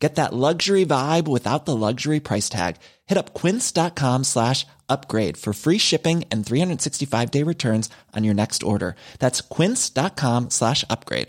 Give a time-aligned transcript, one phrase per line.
[0.00, 2.76] Get that luxury vibe without the luxury price tag.
[3.06, 8.62] Hit up quince.com slash upgrade for free shipping and 365 day returns on your next
[8.62, 8.96] order.
[9.18, 11.28] That's quince.com slash upgrade.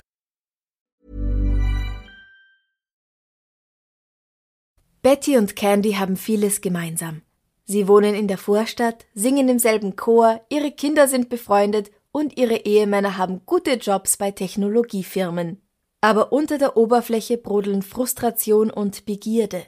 [5.03, 7.23] Betty und Candy haben vieles gemeinsam.
[7.65, 12.65] Sie wohnen in der Vorstadt, singen im selben Chor, ihre Kinder sind befreundet und ihre
[12.65, 15.60] Ehemänner haben gute Jobs bei Technologiefirmen.
[16.03, 19.63] Aber unter der Oberfläche brodeln Frustration und Begierde,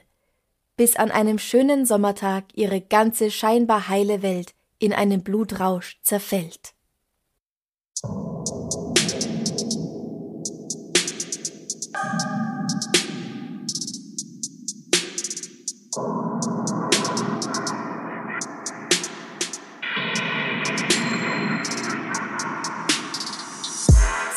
[0.76, 6.74] bis an einem schönen Sommertag ihre ganze scheinbar heile Welt in einem Blutrausch zerfällt.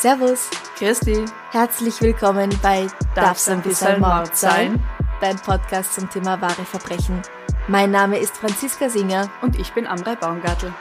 [0.00, 0.48] Servus,
[0.78, 4.80] Christi, herzlich willkommen bei Darf's ein bisschen Mord sein?
[5.20, 7.20] Dein Podcast zum Thema wahre Verbrechen.
[7.66, 9.28] Mein Name ist Franziska Singer.
[9.42, 10.72] und ich bin Amrei Baumgartel.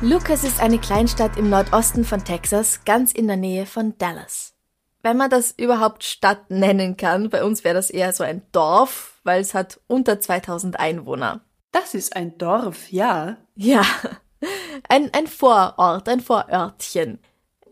[0.00, 4.54] Lucas ist eine Kleinstadt im Nordosten von Texas, ganz in der Nähe von Dallas.
[5.02, 9.20] Wenn man das überhaupt Stadt nennen kann, bei uns wäre das eher so ein Dorf,
[9.22, 11.42] weil es hat unter 2000 Einwohner.
[11.72, 13.36] Das ist ein Dorf, ja.
[13.54, 13.84] Ja,
[14.88, 17.18] ein, ein Vorort, ein Vorörtchen.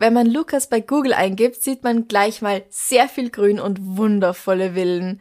[0.01, 4.75] Wenn man Lukas bei Google eingibt, sieht man gleich mal sehr viel Grün und wundervolle
[4.75, 5.21] Villen.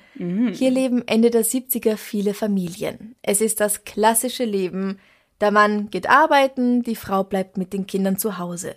[0.54, 3.16] Hier leben Ende der 70er viele Familien.
[3.24, 5.00] Es ist das klassische Leben.
[5.42, 8.76] Der Mann geht arbeiten, die Frau bleibt mit den Kindern zu Hause.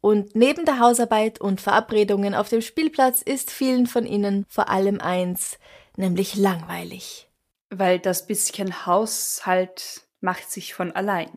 [0.00, 5.00] Und neben der Hausarbeit und Verabredungen auf dem Spielplatz ist vielen von ihnen vor allem
[5.00, 5.58] eins,
[5.96, 7.30] nämlich langweilig,
[7.70, 11.30] Weil das bisschen Haushalt macht sich von allein.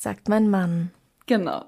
[0.00, 0.92] Sagt mein Mann.
[1.26, 1.66] Genau.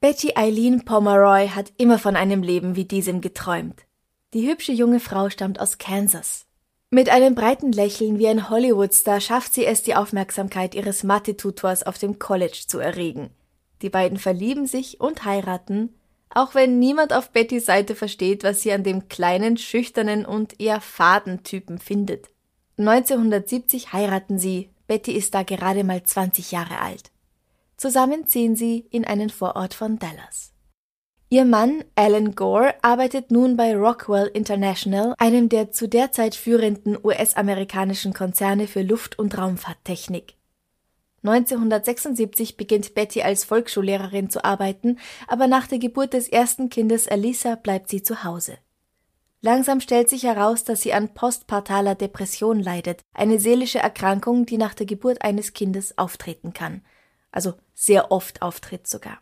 [0.00, 3.86] Betty Eileen Pomeroy hat immer von einem Leben wie diesem geträumt.
[4.34, 6.44] Die hübsche junge Frau stammt aus Kansas.
[6.90, 11.96] Mit einem breiten Lächeln wie ein Hollywoodstar schafft sie es, die Aufmerksamkeit ihres Mathe-Tutors auf
[11.96, 13.30] dem College zu erregen.
[13.80, 15.94] Die beiden verlieben sich und heiraten,
[16.28, 20.82] auch wenn niemand auf Bettys Seite versteht, was sie an dem kleinen, schüchternen und eher
[20.82, 22.28] faden Typen findet.
[22.76, 27.12] 1970 heiraten sie, Betty ist da gerade mal 20 Jahre alt.
[27.78, 30.52] Zusammen ziehen sie in einen Vorort von Dallas.
[31.30, 36.98] Ihr Mann, Alan Gore, arbeitet nun bei Rockwell International, einem der zu der Zeit führenden
[37.02, 40.34] US-amerikanischen Konzerne für Luft- und Raumfahrttechnik.
[41.22, 47.54] 1976 beginnt Betty als Volksschullehrerin zu arbeiten, aber nach der Geburt des ersten Kindes Elisa
[47.54, 48.58] bleibt sie zu Hause.
[49.44, 54.72] Langsam stellt sich heraus, dass sie an postpartaler Depression leidet, eine seelische Erkrankung, die nach
[54.72, 56.82] der Geburt eines Kindes auftreten kann.
[57.32, 59.18] Also sehr oft auftritt sogar.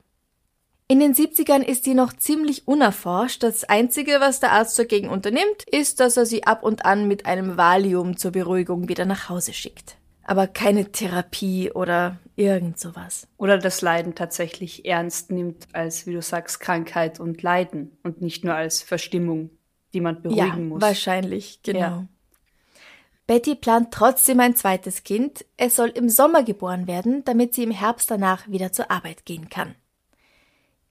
[0.89, 3.43] In den 70ern ist sie noch ziemlich unerforscht.
[3.43, 7.25] Das Einzige, was der Arzt dagegen unternimmt, ist, dass er sie ab und an mit
[7.25, 9.97] einem Valium zur Beruhigung wieder nach Hause schickt.
[10.25, 13.27] Aber keine Therapie oder irgend sowas.
[13.39, 18.45] Oder das Leiden tatsächlich ernst nimmt als, wie du sagst, Krankheit und Leiden und nicht
[18.45, 19.51] nur als Verstimmung,
[19.93, 20.81] die man beruhigen ja, muss.
[20.81, 21.81] wahrscheinlich, genau.
[21.81, 22.07] Ja.
[23.27, 25.45] Betty plant trotzdem ein zweites Kind.
[25.57, 29.49] Es soll im Sommer geboren werden, damit sie im Herbst danach wieder zur Arbeit gehen
[29.49, 29.77] kann.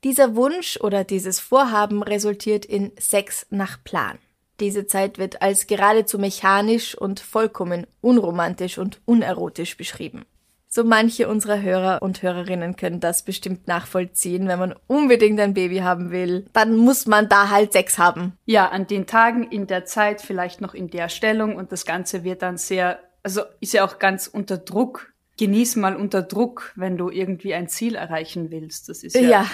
[0.05, 4.17] Dieser Wunsch oder dieses Vorhaben resultiert in Sex nach Plan.
[4.61, 10.23] Diese Zeit wird als geradezu mechanisch und vollkommen unromantisch und unerotisch beschrieben.
[10.71, 15.79] So manche unserer Hörer und Hörerinnen können das bestimmt nachvollziehen, wenn man unbedingt ein Baby
[15.79, 18.33] haben will, dann muss man da halt Sex haben.
[18.45, 22.23] Ja, an den Tagen, in der Zeit, vielleicht noch in der Stellung und das Ganze
[22.23, 25.11] wird dann sehr, also ist ja auch ganz unter Druck.
[25.37, 28.89] Genieß mal unter Druck, wenn du irgendwie ein Ziel erreichen willst.
[28.89, 29.45] Das ist ja, ja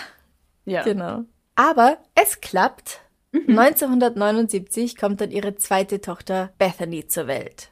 [0.65, 0.83] ja.
[0.83, 1.23] Genau.
[1.55, 3.01] Aber es klappt.
[3.33, 7.69] 1979 kommt dann ihre zweite Tochter Bethany zur Welt.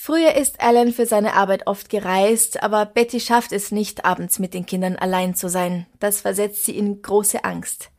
[0.00, 4.54] Früher ist Alan für seine Arbeit oft gereist, aber Betty schafft es nicht, abends mit
[4.54, 5.86] den Kindern allein zu sein.
[5.98, 7.90] Das versetzt sie in große Angst.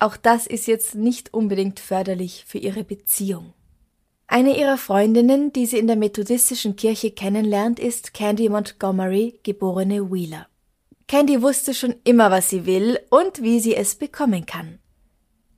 [0.00, 3.54] Auch das ist jetzt nicht unbedingt förderlich für ihre Beziehung.
[4.26, 10.48] Eine ihrer Freundinnen, die sie in der methodistischen Kirche kennenlernt, ist Candy Montgomery, geborene Wheeler.
[11.06, 14.80] Candy wusste schon immer, was sie will und wie sie es bekommen kann.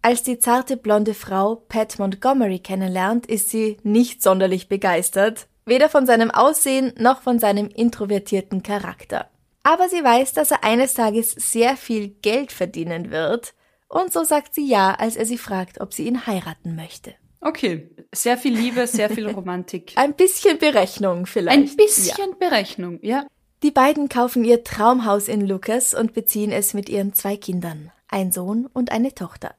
[0.03, 6.06] Als die zarte blonde Frau Pat Montgomery kennenlernt, ist sie nicht sonderlich begeistert, weder von
[6.06, 9.28] seinem Aussehen noch von seinem introvertierten Charakter.
[9.62, 13.54] Aber sie weiß, dass er eines Tages sehr viel Geld verdienen wird.
[13.88, 17.14] Und so sagt sie ja, als er sie fragt, ob sie ihn heiraten möchte.
[17.40, 19.92] Okay, sehr viel Liebe, sehr viel Romantik.
[19.96, 21.58] Ein bisschen Berechnung vielleicht.
[21.58, 22.36] Ein bisschen ja.
[22.38, 23.26] Berechnung, ja.
[23.62, 28.32] Die beiden kaufen ihr Traumhaus in Lucas und beziehen es mit ihren zwei Kindern, ein
[28.32, 29.54] Sohn und eine Tochter.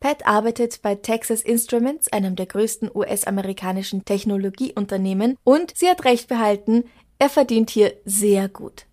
[0.00, 6.84] Pat arbeitet bei Texas Instruments, einem der größten US-amerikanischen Technologieunternehmen, und sie hat recht behalten,
[7.18, 8.86] er verdient hier sehr gut.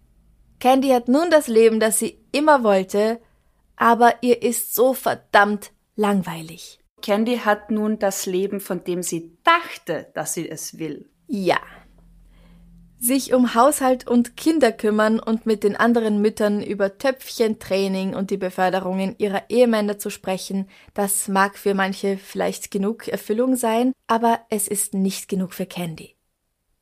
[0.59, 3.19] Candy hat nun das Leben, das sie immer wollte,
[3.75, 6.79] aber ihr ist so verdammt langweilig.
[7.01, 11.09] Candy hat nun das Leben, von dem sie dachte, dass sie es will.
[11.27, 11.59] Ja.
[13.05, 18.37] Sich um Haushalt und Kinder kümmern und mit den anderen Müttern über Töpfchentraining und die
[18.37, 24.69] Beförderungen ihrer Ehemänner zu sprechen, das mag für manche vielleicht genug Erfüllung sein, aber es
[24.69, 26.15] ist nicht genug für Candy.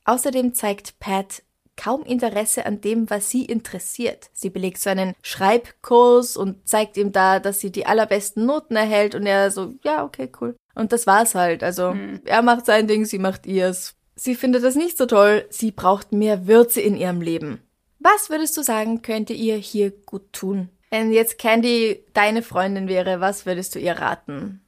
[0.06, 1.42] Außerdem zeigt Pat
[1.76, 4.30] kaum Interesse an dem, was sie interessiert.
[4.32, 9.16] Sie belegt so einen Schreibkurs und zeigt ihm da, dass sie die allerbesten Noten erhält
[9.16, 10.56] und er so, ja, okay, cool.
[10.76, 11.64] Und das war's halt.
[11.64, 12.22] Also, mhm.
[12.26, 13.96] er macht sein Ding, sie macht ihrs.
[14.24, 17.60] Sie findet das nicht so toll, sie braucht mehr Würze in ihrem Leben.
[17.98, 20.70] Was würdest du sagen, könnte ihr hier gut tun?
[20.92, 24.62] Wenn jetzt Candy deine Freundin wäre, was würdest du ihr raten?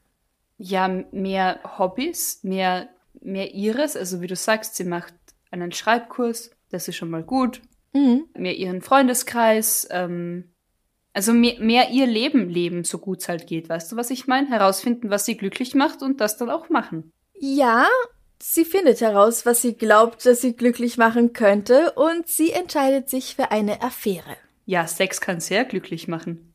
[0.57, 2.89] Ja, mehr Hobbys, mehr,
[3.21, 3.95] mehr ihres.
[3.95, 5.13] Also wie du sagst, sie macht
[5.51, 7.61] einen Schreibkurs, das ist schon mal gut.
[7.93, 8.25] Mhm.
[8.35, 10.45] Mehr ihren Freundeskreis, ähm,
[11.13, 13.69] also mehr, mehr ihr Leben leben, so gut es halt geht.
[13.69, 14.49] Weißt du, was ich meine?
[14.49, 17.11] Herausfinden, was sie glücklich macht und das dann auch machen.
[17.35, 17.85] Ja,
[18.43, 23.35] sie findet heraus, was sie glaubt, dass sie glücklich machen könnte und sie entscheidet sich
[23.35, 24.37] für eine Affäre.
[24.65, 26.53] Ja, Sex kann sehr glücklich machen.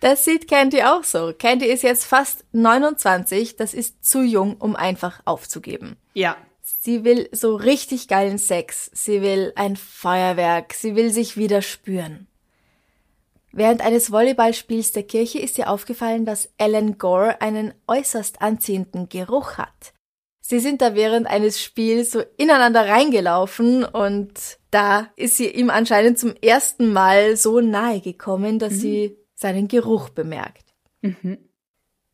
[0.00, 1.32] das sieht Candy auch so.
[1.36, 5.96] Candy ist jetzt fast 29, das ist zu jung, um einfach aufzugeben.
[6.14, 6.36] Ja,
[6.84, 8.90] Sie will so richtig geilen Sex.
[8.92, 10.74] Sie will ein Feuerwerk.
[10.74, 12.26] Sie will sich wieder spüren.
[13.52, 19.58] Während eines Volleyballspiels der Kirche ist ihr aufgefallen, dass Ellen Gore einen äußerst anziehenden Geruch
[19.58, 19.92] hat.
[20.40, 24.32] Sie sind da während eines Spiels so ineinander reingelaufen und
[24.70, 28.78] da ist sie ihm anscheinend zum ersten Mal so nahe gekommen, dass mhm.
[28.78, 30.74] sie seinen Geruch bemerkt.
[31.02, 31.38] Mhm.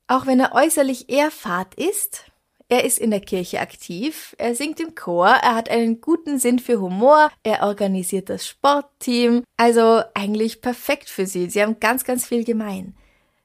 [0.08, 2.24] Auch wenn er äußerlich eher fad ist,
[2.68, 6.58] er ist in der Kirche aktiv, er singt im Chor, er hat einen guten Sinn
[6.58, 9.42] für Humor, er organisiert das Sportteam.
[9.56, 11.48] Also eigentlich perfekt für sie.
[11.48, 12.94] Sie haben ganz, ganz viel gemein.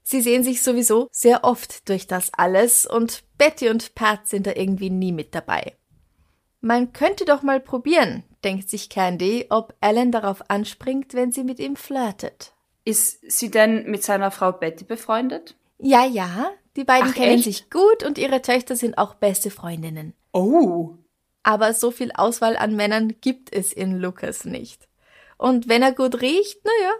[0.04, 4.52] Sie sehen sich sowieso sehr oft durch das alles und Betty und Pat sind da
[4.54, 5.78] irgendwie nie mit dabei.
[6.60, 11.60] Man könnte doch mal probieren, denkt sich Candy, ob Alan darauf anspringt, wenn sie mit
[11.60, 12.54] ihm flirtet.
[12.86, 15.56] Ist sie denn mit seiner Frau Betty befreundet?
[15.78, 17.44] Ja, ja, die beiden Ach, kennen echt?
[17.44, 20.14] sich gut und ihre Töchter sind auch beste Freundinnen.
[20.32, 20.96] Oh.
[21.44, 24.88] Aber so viel Auswahl an Männern gibt es in Lucas nicht.
[25.38, 26.94] Und wenn er gut riecht, naja.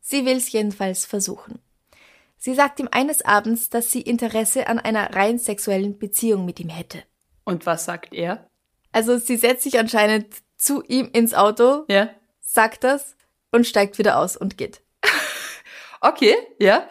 [0.00, 1.60] Sie will's jedenfalls versuchen.
[2.36, 6.68] Sie sagt ihm eines Abends, dass sie Interesse an einer rein sexuellen Beziehung mit ihm
[6.68, 7.02] hätte.
[7.44, 8.50] Und was sagt er?
[8.92, 10.26] Also sie setzt sich anscheinend
[10.56, 12.10] zu ihm ins Auto, ja.
[12.40, 13.16] sagt das
[13.50, 14.82] und steigt wieder aus und geht.
[16.00, 16.86] okay, ja.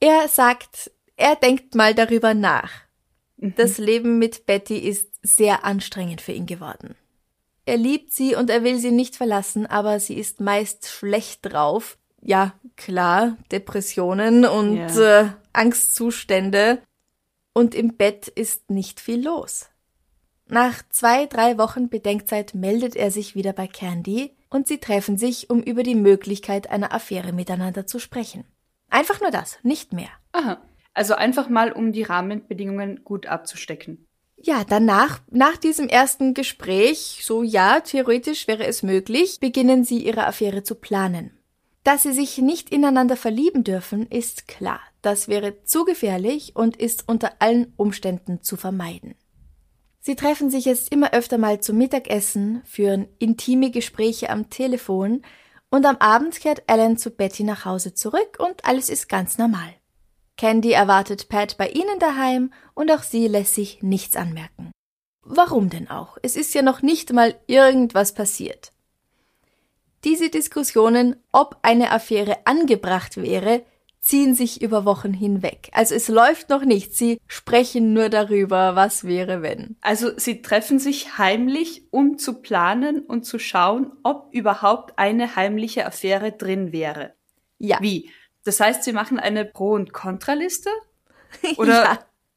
[0.00, 0.90] Er sagt,
[1.22, 2.72] er denkt mal darüber nach.
[3.36, 3.54] Mhm.
[3.56, 6.96] Das Leben mit Betty ist sehr anstrengend für ihn geworden.
[7.64, 11.96] Er liebt sie und er will sie nicht verlassen, aber sie ist meist schlecht drauf.
[12.20, 15.20] Ja, klar, Depressionen und yeah.
[15.20, 16.82] äh, Angstzustände.
[17.54, 19.68] Und im Bett ist nicht viel los.
[20.48, 25.50] Nach zwei, drei Wochen Bedenkzeit meldet er sich wieder bei Candy und sie treffen sich,
[25.50, 28.44] um über die Möglichkeit einer Affäre miteinander zu sprechen.
[28.88, 30.10] Einfach nur das, nicht mehr.
[30.32, 30.60] Aha.
[30.94, 34.06] Also einfach mal, um die Rahmenbedingungen gut abzustecken.
[34.36, 40.26] Ja, danach, nach diesem ersten Gespräch, so ja, theoretisch wäre es möglich, beginnen sie ihre
[40.26, 41.38] Affäre zu planen.
[41.84, 44.80] Dass sie sich nicht ineinander verlieben dürfen, ist klar.
[45.00, 49.14] Das wäre zu gefährlich und ist unter allen Umständen zu vermeiden.
[50.00, 55.22] Sie treffen sich jetzt immer öfter mal zum Mittagessen, führen intime Gespräche am Telefon
[55.70, 59.74] und am Abend kehrt Alan zu Betty nach Hause zurück und alles ist ganz normal.
[60.36, 64.72] Candy erwartet Pat bei ihnen daheim und auch sie lässt sich nichts anmerken.
[65.22, 66.18] Warum denn auch?
[66.22, 68.72] Es ist ja noch nicht mal irgendwas passiert.
[70.04, 73.62] Diese Diskussionen, ob eine Affäre angebracht wäre,
[74.00, 75.70] ziehen sich über Wochen hinweg.
[75.72, 76.96] Also es läuft noch nicht.
[76.96, 79.76] Sie sprechen nur darüber, was wäre, wenn.
[79.80, 85.86] Also sie treffen sich heimlich, um zu planen und zu schauen, ob überhaupt eine heimliche
[85.86, 87.14] Affäre drin wäre.
[87.58, 87.78] Ja.
[87.80, 88.10] Wie?
[88.44, 90.70] Das heißt, sie machen eine Pro- und Kontraliste?
[91.56, 91.84] Oder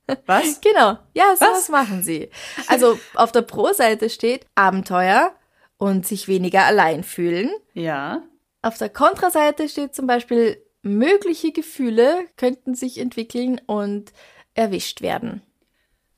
[0.07, 0.17] ja.
[0.25, 0.61] was?
[0.61, 0.97] Genau.
[1.13, 2.29] Ja, so was machen sie.
[2.67, 5.35] Also auf der Pro-Seite steht Abenteuer
[5.77, 7.51] und sich weniger allein fühlen.
[7.73, 8.23] Ja.
[8.61, 14.13] Auf der Kontraseite steht zum Beispiel, mögliche Gefühle könnten sich entwickeln und
[14.53, 15.41] erwischt werden.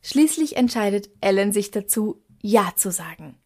[0.01, 3.37] Schließlich entscheidet Ellen sich dazu, Ja zu sagen.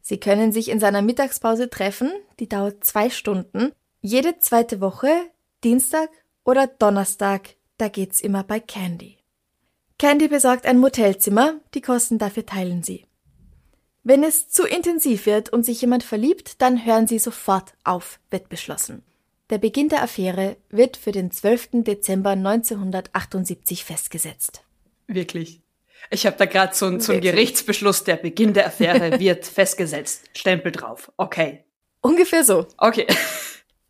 [0.00, 5.10] Sie können sich in seiner Mittagspause treffen, die dauert zwei Stunden, jede zweite Woche,
[5.64, 6.10] Dienstag
[6.44, 9.16] oder Donnerstag, da geht's immer bei Candy.
[9.98, 13.06] Candy besorgt ein Motelzimmer, die Kosten dafür teilen sie.
[14.02, 18.50] Wenn es zu intensiv wird und sich jemand verliebt, dann hören sie sofort auf, wird
[18.50, 19.02] beschlossen.
[19.48, 21.82] Der Beginn der Affäre wird für den 12.
[21.84, 24.62] Dezember 1978 festgesetzt.
[25.06, 25.62] Wirklich.
[26.10, 30.24] Ich habe da gerade so, so einen Gerichtsbeschluss, der Beginn der Affäre wird festgesetzt.
[30.34, 31.10] Stempel drauf.
[31.16, 31.64] Okay.
[32.02, 32.66] Ungefähr so.
[32.76, 33.06] Okay.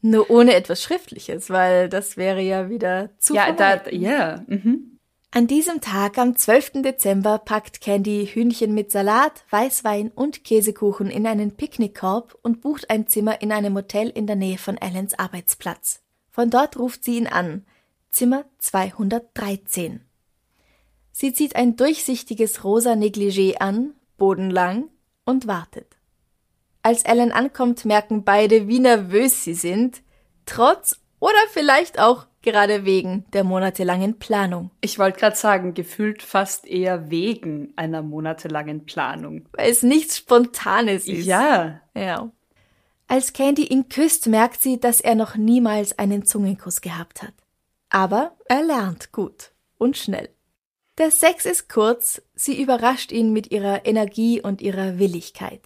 [0.06, 4.44] Nur ohne etwas Schriftliches, weil das wäre ja wieder zu Ja, da, ja.
[4.49, 4.99] Mhm.
[5.30, 6.82] An diesem Tag, am 12.
[6.82, 13.06] Dezember, packt Candy Hühnchen mit Salat, Weißwein und Käsekuchen in einen Picknickkorb und bucht ein
[13.06, 16.02] Zimmer in einem Hotel in der Nähe von Allens Arbeitsplatz.
[16.30, 17.64] Von dort ruft sie ihn an.
[18.11, 20.02] Zimmer 213.
[21.12, 24.90] Sie zieht ein durchsichtiges rosa Negligé an, bodenlang,
[25.25, 25.93] und wartet.
[26.84, 30.02] Als Ellen ankommt, merken beide, wie nervös sie sind,
[30.44, 34.70] trotz oder vielleicht auch gerade wegen der monatelangen Planung.
[34.82, 39.48] Ich wollte gerade sagen, gefühlt fast eher wegen einer monatelangen Planung.
[39.52, 41.24] Weil es nichts Spontanes ist.
[41.24, 41.80] Ja.
[41.94, 42.30] Ja.
[43.08, 47.32] Als Candy ihn küsst, merkt sie, dass er noch niemals einen Zungenkuss gehabt hat.
[47.88, 50.28] Aber er lernt gut und schnell.
[50.98, 55.62] Der Sex ist kurz, sie überrascht ihn mit ihrer Energie und ihrer Willigkeit.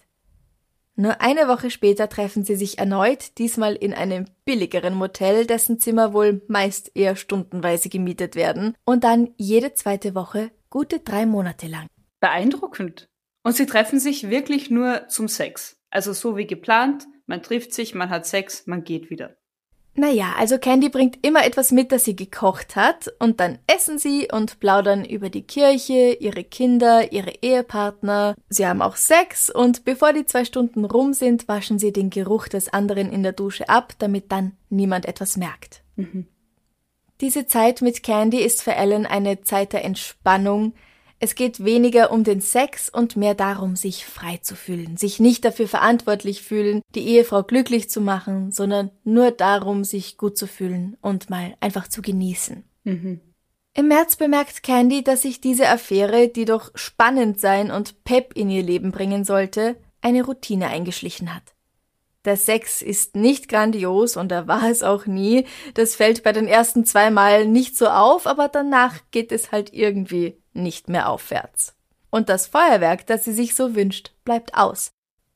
[0.99, 6.11] Nur eine Woche später treffen sie sich erneut, diesmal in einem billigeren Motel, dessen Zimmer
[6.11, 11.87] wohl meist eher stundenweise gemietet werden, und dann jede zweite Woche gute drei Monate lang.
[12.19, 13.07] Beeindruckend.
[13.43, 15.81] Und sie treffen sich wirklich nur zum Sex.
[15.89, 19.37] Also so wie geplant, man trifft sich, man hat Sex, man geht wieder.
[19.99, 24.29] Naja, also Candy bringt immer etwas mit, das sie gekocht hat, und dann essen sie
[24.31, 28.35] und plaudern über die Kirche, ihre Kinder, ihre Ehepartner.
[28.47, 32.47] Sie haben auch Sex, und bevor die zwei Stunden rum sind, waschen sie den Geruch
[32.47, 35.81] des anderen in der Dusche ab, damit dann niemand etwas merkt.
[35.97, 36.27] Mhm.
[37.19, 40.75] Diese Zeit mit Candy ist für Ellen eine Zeit der Entspannung,
[41.19, 45.43] es geht weniger um den Sex und mehr darum, sich frei zu fühlen, sich nicht
[45.43, 50.97] dafür verantwortlich fühlen, die Ehefrau glücklich zu machen, sondern nur darum, sich gut zu fühlen
[51.01, 52.63] und mal einfach zu genießen.
[52.85, 53.19] Mhm.
[53.73, 58.49] Im März bemerkt Candy, dass sich diese Affäre, die doch spannend sein und Pep in
[58.49, 61.43] ihr Leben bringen sollte, eine Routine eingeschlichen hat.
[62.25, 65.45] Der Sex ist nicht grandios und er war es auch nie.
[65.73, 69.73] Das fällt bei den ersten zwei Mal nicht so auf, aber danach geht es halt
[69.73, 71.75] irgendwie nicht mehr aufwärts.
[72.09, 74.91] Und das Feuerwerk, das sie sich so wünscht, bleibt aus.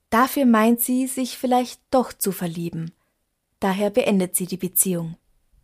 [0.10, 2.94] Dafür meint sie, sich vielleicht doch zu verlieben.
[3.60, 5.18] Daher beendet sie die Beziehung.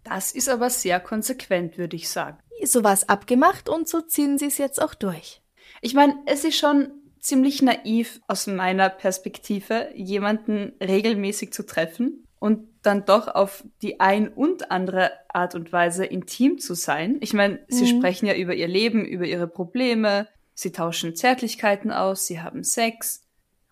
[0.03, 2.38] Das ist aber sehr konsequent, würde ich sagen.
[2.63, 5.41] So war's abgemacht und so ziehen sie es jetzt auch durch.
[5.82, 12.68] Ich meine, es ist schon ziemlich naiv aus meiner Perspektive, jemanden regelmäßig zu treffen und
[12.81, 17.17] dann doch auf die ein und andere Art und Weise intim zu sein.
[17.21, 18.00] Ich meine, sie mhm.
[18.00, 23.21] sprechen ja über ihr Leben, über ihre Probleme, sie tauschen Zärtlichkeiten aus, sie haben Sex.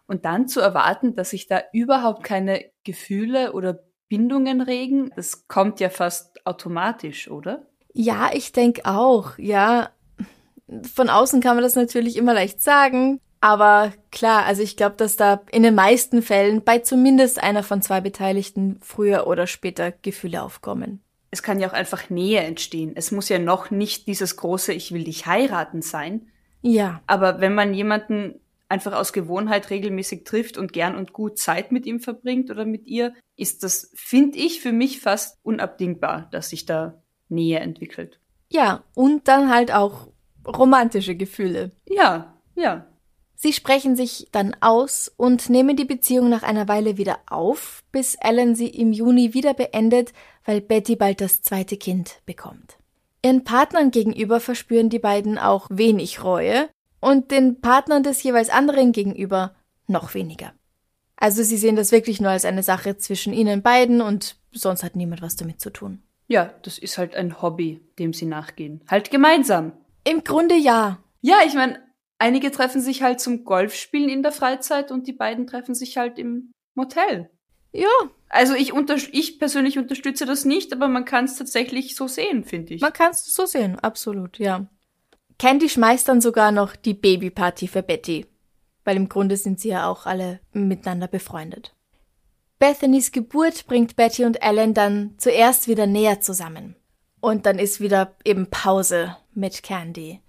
[0.07, 5.79] Und dann zu erwarten, dass sich da überhaupt keine Gefühle oder Bindungen regen, das kommt
[5.79, 7.65] ja fast automatisch, oder?
[7.93, 9.89] Ja, ich denke auch, ja.
[10.93, 15.15] Von außen kann man das natürlich immer leicht sagen, aber klar, also ich glaube, dass
[15.15, 20.41] da in den meisten Fällen bei zumindest einer von zwei Beteiligten früher oder später Gefühle
[20.41, 21.01] aufkommen.
[21.29, 22.93] Es kann ja auch einfach Nähe entstehen.
[22.95, 26.27] Es muss ja noch nicht dieses große Ich will dich heiraten sein.
[26.61, 27.01] Ja.
[27.05, 28.39] Aber wenn man jemanden
[28.69, 32.87] einfach aus Gewohnheit regelmäßig trifft und gern und gut Zeit mit ihm verbringt oder mit
[32.87, 38.19] ihr, ist das, finde ich, für mich fast unabdingbar, dass sich da Nähe entwickelt.
[38.49, 40.07] Ja, und dann halt auch
[40.45, 41.71] romantische Gefühle.
[41.87, 42.87] Ja, ja.
[43.39, 48.15] Sie sprechen sich dann aus und nehmen die Beziehung nach einer Weile wieder auf, bis
[48.15, 50.11] Ellen sie im Juni wieder beendet,
[50.43, 52.77] weil Betty bald das zweite Kind bekommt.
[53.23, 56.67] Ihren Partnern gegenüber verspüren die beiden auch wenig Reue
[56.99, 59.53] und den Partnern des jeweils anderen gegenüber
[59.85, 60.53] noch weniger.
[61.15, 64.95] Also sie sehen das wirklich nur als eine Sache zwischen ihnen beiden und sonst hat
[64.95, 66.01] niemand was damit zu tun.
[66.27, 68.81] Ja, das ist halt ein Hobby, dem sie nachgehen.
[68.87, 69.73] Halt gemeinsam.
[70.03, 70.97] Im Grunde ja.
[71.21, 71.79] Ja, ich meine,
[72.19, 76.17] einige treffen sich halt zum Golfspielen in der Freizeit und die beiden treffen sich halt
[76.19, 77.29] im Motel.
[77.71, 77.87] Ja.
[78.29, 78.73] Also ich,
[79.11, 82.81] ich persönlich unterstütze das nicht, aber man kann es tatsächlich so sehen, finde ich.
[82.81, 84.67] Man kann es so sehen, absolut, ja.
[85.39, 88.25] Candy schmeißt dann sogar noch die Babyparty für Betty.
[88.83, 91.75] weil im Grunde sind sie ja auch alle miteinander befreundet.
[92.57, 96.75] Bethany's Geburt bringt Betty und Alan dann zuerst wieder näher zusammen.
[97.19, 100.21] Und dann ist wieder eben Pause mit Candy.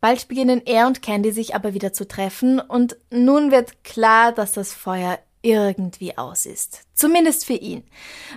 [0.00, 4.52] Bald beginnen er und Candy sich aber wieder zu treffen und nun wird klar, dass
[4.52, 6.82] das Feuer irgendwie aus ist.
[6.94, 7.84] Zumindest für ihn.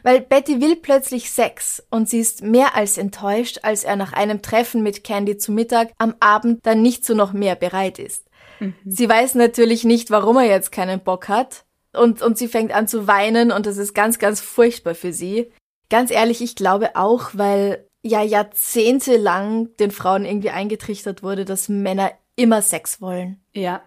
[0.04, 4.42] Weil Betty will plötzlich Sex und sie ist mehr als enttäuscht, als er nach einem
[4.42, 8.26] Treffen mit Candy zu Mittag am Abend dann nicht zu noch mehr bereit ist.
[8.60, 8.76] Mhm.
[8.86, 12.88] Sie weiß natürlich nicht, warum er jetzt keinen Bock hat und, und sie fängt an
[12.88, 15.52] zu weinen und das ist ganz, ganz furchtbar für sie.
[15.90, 22.12] Ganz ehrlich, ich glaube auch, weil ja jahrzehntelang den Frauen irgendwie eingetrichtert wurde, dass Männer
[22.36, 23.42] immer Sex wollen.
[23.54, 23.82] Ja.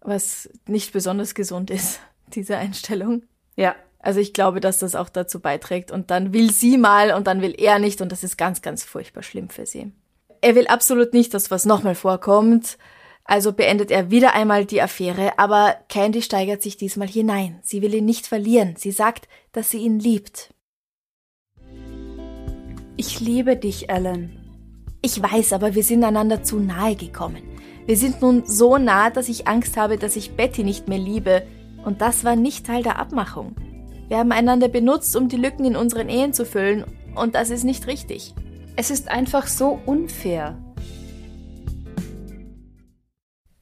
[0.00, 3.24] Was nicht besonders gesund ist, diese Einstellung.
[3.56, 3.74] Ja.
[3.98, 5.90] Also ich glaube, dass das auch dazu beiträgt.
[5.90, 8.84] Und dann will sie mal und dann will er nicht und das ist ganz, ganz
[8.84, 9.90] furchtbar schlimm für sie.
[10.42, 12.78] Er will absolut nicht, dass was nochmal vorkommt.
[13.24, 17.58] Also beendet er wieder einmal die Affäre, aber Candy steigert sich diesmal hinein.
[17.64, 18.76] Sie will ihn nicht verlieren.
[18.76, 20.54] Sie sagt, dass sie ihn liebt.
[22.98, 24.30] Ich liebe dich, Alan.
[25.02, 27.42] Ich weiß, aber wir sind einander zu nahe gekommen.
[27.84, 31.46] Wir sind nun so nah, dass ich Angst habe, dass ich Betty nicht mehr liebe.
[31.84, 33.54] Und das war nicht Teil der Abmachung.
[34.08, 36.84] Wir haben einander benutzt, um die Lücken in unseren Ehen zu füllen.
[37.14, 38.34] Und das ist nicht richtig.
[38.76, 40.56] Es ist einfach so unfair.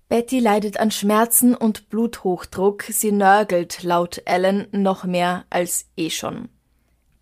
[0.09, 2.85] Betty leidet an Schmerzen und Bluthochdruck.
[2.85, 6.51] Sie nörgelt laut Ellen noch mehr als eh schon.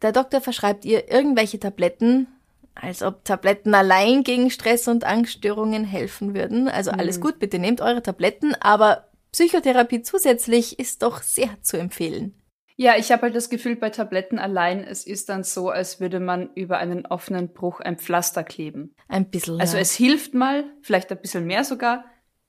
[0.02, 2.26] Der Doktor verschreibt ihr irgendwelche Tabletten,
[2.74, 6.68] als ob Tabletten allein gegen Stress und Angststörungen helfen würden.
[6.68, 7.22] Also alles mhm.
[7.22, 12.34] gut, bitte nehmt eure Tabletten, aber Psychotherapie zusätzlich ist doch sehr zu empfehlen.
[12.76, 16.20] Ja, ich habe halt das Gefühl, bei Tabletten allein, es ist dann so, als würde
[16.20, 18.94] man über einen offenen Bruch ein Pflaster kleben.
[19.08, 19.60] Ein bisschen.
[19.60, 19.82] Also ja.
[19.82, 22.04] es hilft mal, vielleicht ein bisschen mehr sogar,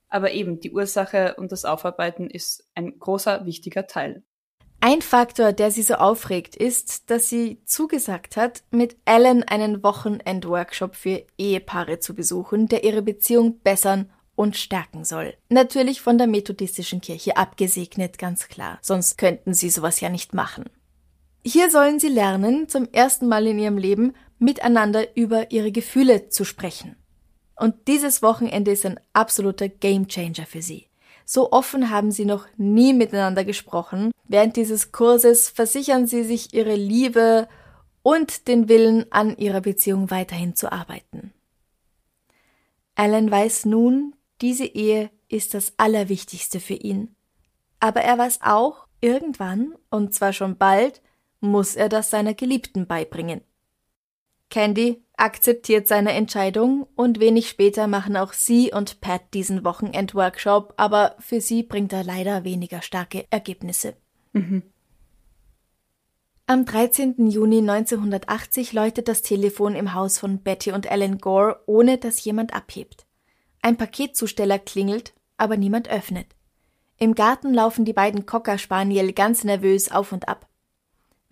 [0.08, 4.24] aber eben die Ursache und das Aufarbeiten ist ein großer, wichtiger Teil.
[4.86, 10.94] Ein Faktor, der sie so aufregt, ist, dass sie zugesagt hat, mit Alan einen Wochenend-Workshop
[10.94, 15.38] für Ehepaare zu besuchen, der ihre Beziehung bessern und stärken soll.
[15.48, 18.78] Natürlich von der methodistischen Kirche abgesegnet, ganz klar.
[18.82, 20.66] Sonst könnten sie sowas ja nicht machen.
[21.42, 26.44] Hier sollen sie lernen, zum ersten Mal in ihrem Leben miteinander über ihre Gefühle zu
[26.44, 26.94] sprechen.
[27.56, 30.88] Und dieses Wochenende ist ein absoluter Gamechanger für sie.
[31.24, 34.12] So offen haben sie noch nie miteinander gesprochen.
[34.28, 37.48] Während dieses Kurses versichern sie sich ihre Liebe
[38.02, 41.32] und den Willen, an ihrer Beziehung weiterhin zu arbeiten.
[42.94, 47.14] Alan weiß nun, diese Ehe ist das Allerwichtigste für ihn.
[47.80, 51.02] Aber er weiß auch, irgendwann, und zwar schon bald,
[51.40, 53.42] muss er das seiner Geliebten beibringen.
[54.50, 61.16] Candy akzeptiert seine Entscheidung und wenig später machen auch sie und Pat diesen Wochenend-Workshop, aber
[61.18, 63.94] für sie bringt er leider weniger starke Ergebnisse.
[64.32, 64.62] Mhm.
[66.46, 67.30] Am 13.
[67.30, 72.52] Juni 1980 läutet das Telefon im Haus von Betty und Alan Gore, ohne dass jemand
[72.52, 73.06] abhebt.
[73.62, 76.26] Ein Paketzusteller klingelt, aber niemand öffnet.
[76.98, 80.46] Im Garten laufen die beiden Cocker Spaniel ganz nervös auf und ab.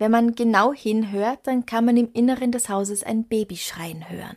[0.03, 4.35] Wenn man genau hinhört, dann kann man im Inneren des Hauses ein Baby schreien hören.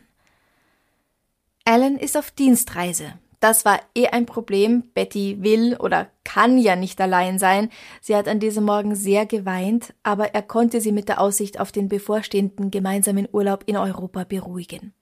[1.65, 3.15] Alan ist auf Dienstreise.
[3.41, 4.83] Das war eh ein Problem.
[4.93, 7.69] Betty will oder kann ja nicht allein sein.
[7.99, 11.73] Sie hat an diesem Morgen sehr geweint, aber er konnte sie mit der Aussicht auf
[11.73, 14.93] den bevorstehenden gemeinsamen Urlaub in Europa beruhigen.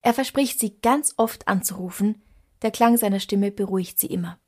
[0.00, 2.22] Er verspricht sie ganz oft anzurufen.
[2.62, 4.38] Der Klang seiner Stimme beruhigt sie immer.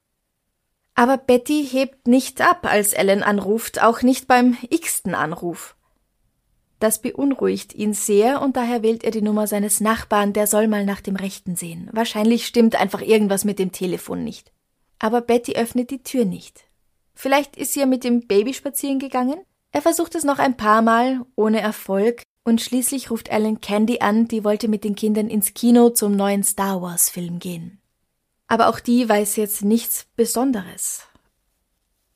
[0.95, 5.75] Aber Betty hebt nicht ab, als Ellen anruft, auch nicht beim x-ten Anruf.
[6.81, 10.85] Das beunruhigt ihn sehr und daher wählt er die Nummer seines Nachbarn, der soll mal
[10.85, 11.89] nach dem Rechten sehen.
[11.93, 14.53] Wahrscheinlich stimmt einfach irgendwas mit dem Telefon nicht.
[14.99, 16.65] Aber Betty öffnet die Tür nicht.
[17.15, 19.41] Vielleicht ist sie ja mit dem Baby spazieren gegangen?
[19.71, 24.27] Er versucht es noch ein paar Mal, ohne Erfolg, und schließlich ruft Ellen Candy an,
[24.27, 27.82] die wollte mit den Kindern ins Kino zum neuen Star Wars Film gehen
[28.53, 31.07] aber auch die weiß jetzt nichts Besonderes.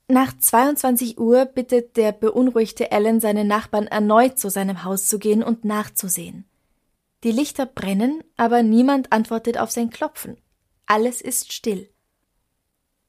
[0.07, 5.43] Nach 22 Uhr bittet der beunruhigte Alan seine Nachbarn erneut zu seinem Haus zu gehen
[5.43, 6.45] und nachzusehen.
[7.25, 10.37] Die Lichter brennen, aber niemand antwortet auf sein Klopfen.
[10.85, 11.89] Alles ist still.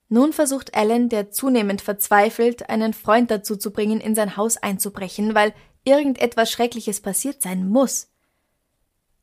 [0.07, 5.35] Nun versucht Alan, der zunehmend verzweifelt, einen Freund dazu zu bringen, in sein Haus einzubrechen,
[5.35, 8.07] weil irgendetwas Schreckliches passiert sein muss.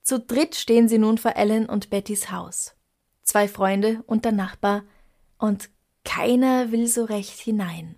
[0.02, 2.74] Zu dritt stehen sie nun vor Alan und Bettys Haus
[3.24, 4.84] zwei Freunde und der Nachbar,
[5.38, 5.70] und
[6.04, 7.96] keiner will so recht hinein.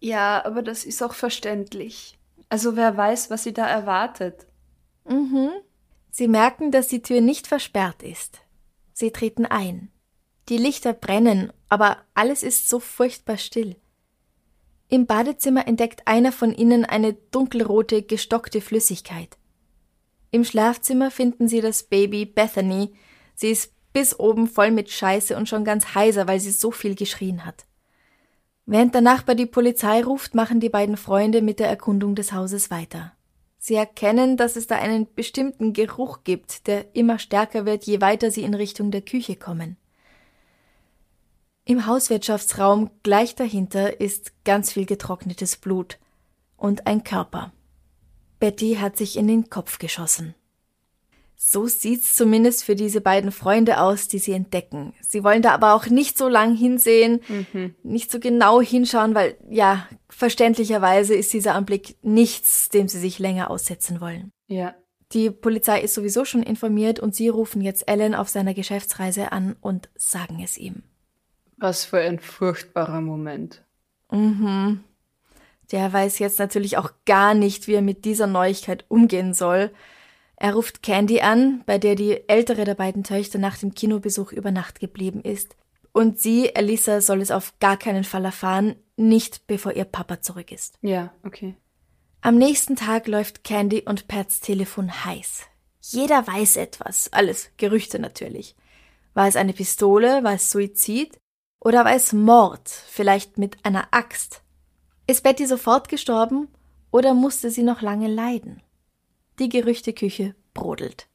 [0.00, 2.18] Ja, aber das ist auch verständlich.
[2.48, 4.46] Also wer weiß, was sie da erwartet.
[5.04, 5.50] Mhm.
[6.10, 8.40] Sie merken, dass die Tür nicht versperrt ist.
[8.92, 9.90] Sie treten ein.
[10.48, 13.76] Die Lichter brennen, aber alles ist so furchtbar still.
[14.88, 19.36] Im Badezimmer entdeckt einer von ihnen eine dunkelrote, gestockte Flüssigkeit.
[20.30, 22.94] Im Schlafzimmer finden sie das Baby Bethany.
[23.34, 26.94] Sie ist bis oben voll mit Scheiße und schon ganz heiser, weil sie so viel
[26.94, 27.66] geschrien hat.
[28.64, 32.70] Während der Nachbar die Polizei ruft, machen die beiden Freunde mit der Erkundung des Hauses
[32.70, 33.12] weiter.
[33.58, 38.30] Sie erkennen, dass es da einen bestimmten Geruch gibt, der immer stärker wird, je weiter
[38.30, 39.76] sie in Richtung der Küche kommen.
[41.64, 45.98] Im Hauswirtschaftsraum gleich dahinter ist ganz viel getrocknetes Blut
[46.56, 47.52] und ein Körper.
[48.38, 50.36] Betty hat sich in den Kopf geschossen.
[51.40, 54.92] So sieht's zumindest für diese beiden Freunde aus, die sie entdecken.
[55.00, 57.76] Sie wollen da aber auch nicht so lang hinsehen, mhm.
[57.84, 63.52] nicht so genau hinschauen, weil, ja, verständlicherweise ist dieser Anblick nichts, dem sie sich länger
[63.52, 64.32] aussetzen wollen.
[64.48, 64.74] Ja.
[65.12, 69.54] Die Polizei ist sowieso schon informiert und sie rufen jetzt Alan auf seiner Geschäftsreise an
[69.60, 70.82] und sagen es ihm.
[71.56, 73.64] Was für ein furchtbarer Moment.
[74.10, 74.80] Mhm.
[75.70, 79.70] Der weiß jetzt natürlich auch gar nicht, wie er mit dieser Neuigkeit umgehen soll.
[80.40, 84.52] Er ruft Candy an, bei der die ältere der beiden Töchter nach dem Kinobesuch über
[84.52, 85.56] Nacht geblieben ist.
[85.92, 90.52] Und sie, Elisa, soll es auf gar keinen Fall erfahren, nicht bevor ihr Papa zurück
[90.52, 90.78] ist.
[90.80, 91.56] Ja, okay.
[92.20, 95.42] Am nächsten Tag läuft Candy und Pats Telefon heiß.
[95.80, 98.54] Jeder weiß etwas, alles Gerüchte natürlich.
[99.14, 101.18] War es eine Pistole, war es Suizid
[101.58, 104.42] oder war es Mord, vielleicht mit einer Axt?
[105.08, 106.46] Ist Betty sofort gestorben
[106.92, 108.62] oder musste sie noch lange leiden?
[109.38, 111.06] Die Gerüchteküche brodelt.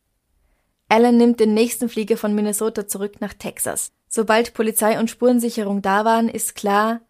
[0.90, 3.92] Alan nimmt den nächsten Flieger von Minnesota zurück nach Texas.
[4.08, 7.02] Sobald Polizei und Spurensicherung da waren, ist klar,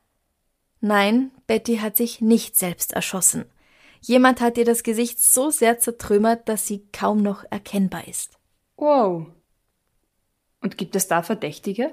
[0.79, 3.45] nein, Betty hat sich nicht selbst erschossen.
[4.01, 8.39] Jemand hat ihr das Gesicht so sehr zertrümmert, dass sie kaum noch erkennbar ist.
[8.77, 9.27] Wow.
[10.61, 11.91] Und gibt es da Verdächtige?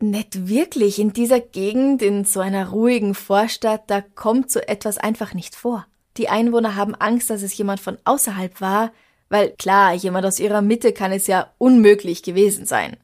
[0.00, 0.98] Nicht wirklich.
[0.98, 5.86] In dieser Gegend, in so einer ruhigen Vorstadt, da kommt so etwas einfach nicht vor.
[6.16, 8.92] Die Einwohner haben Angst, dass es jemand von außerhalb war,
[9.28, 12.96] weil klar, jemand aus ihrer Mitte kann es ja unmöglich gewesen sein.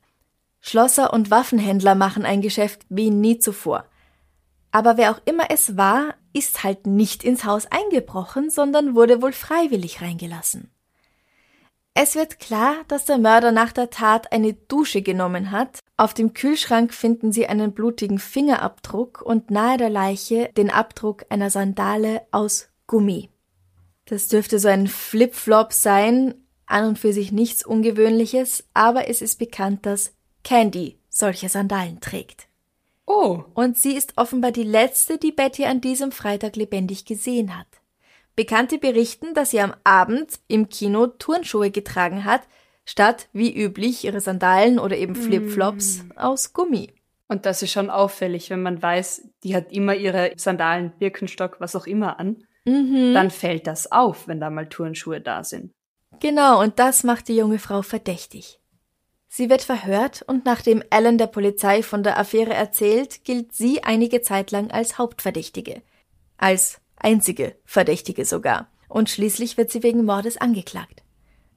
[0.61, 3.85] Schlosser und Waffenhändler machen ein Geschäft wie nie zuvor.
[4.71, 9.33] Aber wer auch immer es war, ist halt nicht ins Haus eingebrochen, sondern wurde wohl
[9.33, 10.71] freiwillig reingelassen.
[11.95, 15.81] Es wird klar, dass der Mörder nach der Tat eine Dusche genommen hat.
[15.97, 21.51] Auf dem Kühlschrank finden sie einen blutigen Fingerabdruck und nahe der Leiche den Abdruck einer
[21.51, 23.31] Sandale aus Gummi.
[24.07, 26.35] Das dürfte so ein Flip-Flop sein,
[26.67, 32.49] an und für sich nichts Ungewöhnliches, aber es ist bekannt, dass Candy solche Sandalen trägt.
[33.07, 33.45] Oh.
[33.55, 37.69] Und sie ist offenbar die letzte, die Betty an diesem Freitag lebendig gesehen hat.
[38.35, 42.43] Bekannte berichten, dass sie am Abend im Kino Turnschuhe getragen hat,
[42.85, 46.19] statt wie üblich ihre Sandalen oder eben Flipflops mm.
[46.19, 46.93] aus Gummi.
[47.29, 51.77] Und das ist schon auffällig, wenn man weiß, die hat immer ihre Sandalen, Birkenstock, was
[51.77, 52.43] auch immer an.
[52.65, 53.15] Mhm.
[53.15, 55.73] Dann fällt das auf, wenn da mal Turnschuhe da sind.
[56.21, 58.61] Genau, und das macht die junge Frau verdächtig.
[59.29, 64.23] Sie wird verhört und nachdem Alan der Polizei von der Affäre erzählt, gilt sie einige
[64.23, 65.83] Zeit lang als Hauptverdächtige.
[66.37, 68.69] Als einzige Verdächtige sogar.
[68.89, 71.05] Und schließlich wird sie wegen Mordes angeklagt.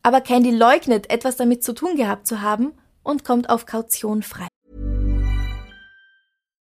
[0.04, 4.48] Aber Candy leugnet, etwas damit zu tun gehabt zu haben und kommt auf Kaution frei.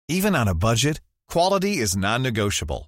[0.08, 2.88] Even on a budget, quality is non-negotiable.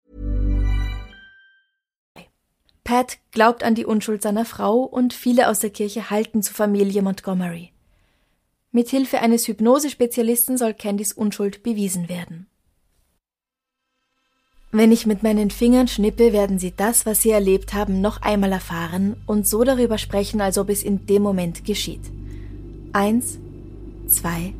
[2.83, 7.01] Pat glaubt an die Unschuld seiner Frau und viele aus der Kirche halten zur Familie
[7.01, 7.71] Montgomery.
[8.71, 12.47] Mit Hilfe eines Hypnosespezialisten soll Candys Unschuld bewiesen werden.
[14.73, 18.53] Wenn ich mit meinen Fingern schnippe, werden Sie das, was Sie erlebt haben, noch einmal
[18.53, 22.09] erfahren und so darüber sprechen, als ob es in dem Moment geschieht.
[22.93, 23.37] Eins,
[24.07, 24.53] zwei,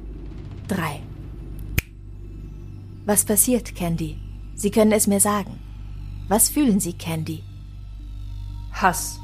[0.67, 0.99] drei.
[3.05, 4.17] Was passiert, Candy?
[4.53, 5.59] Sie können es mir sagen.
[6.27, 7.43] Was fühlen Sie, Candy?
[8.73, 9.19] Hass.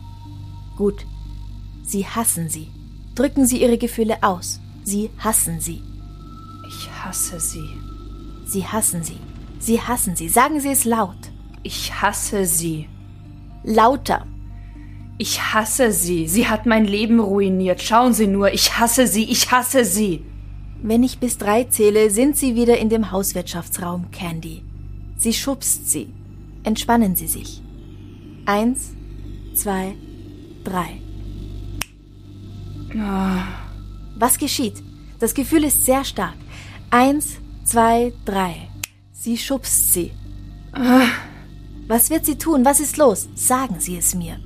[0.77, 1.05] Gut.
[1.83, 2.67] Sie hassen sie.
[3.15, 4.59] Drücken Sie Ihre Gefühle aus.
[4.83, 5.81] Sie hassen sie.
[6.67, 7.69] Ich hasse sie.
[8.45, 9.17] Sie hassen sie.
[9.59, 10.29] Sie hassen sie.
[10.29, 11.17] Sagen Sie es laut.
[11.63, 12.87] Ich hasse sie.
[13.63, 14.25] Lauter.
[15.17, 16.27] Ich hasse sie.
[16.27, 17.81] Sie hat mein Leben ruiniert.
[17.81, 18.53] Schauen Sie nur.
[18.53, 19.23] Ich hasse sie.
[19.23, 20.23] Ich hasse sie.
[20.81, 24.63] Wenn ich bis drei zähle, sind Sie wieder in dem Hauswirtschaftsraum, Candy.
[25.17, 26.07] Sie schubst Sie.
[26.63, 27.61] Entspannen Sie sich.
[28.45, 28.91] Eins,
[29.57, 29.95] zwei,
[30.63, 31.01] drei.
[34.15, 34.81] Was geschieht?
[35.19, 36.35] Das Gefühl ist sehr stark.
[36.89, 38.69] Eins, zwei, drei.
[39.11, 40.11] Sie schubst sie.
[41.87, 42.65] Was wird sie tun?
[42.65, 43.27] Was ist los?
[43.35, 44.39] Sagen Sie es mir.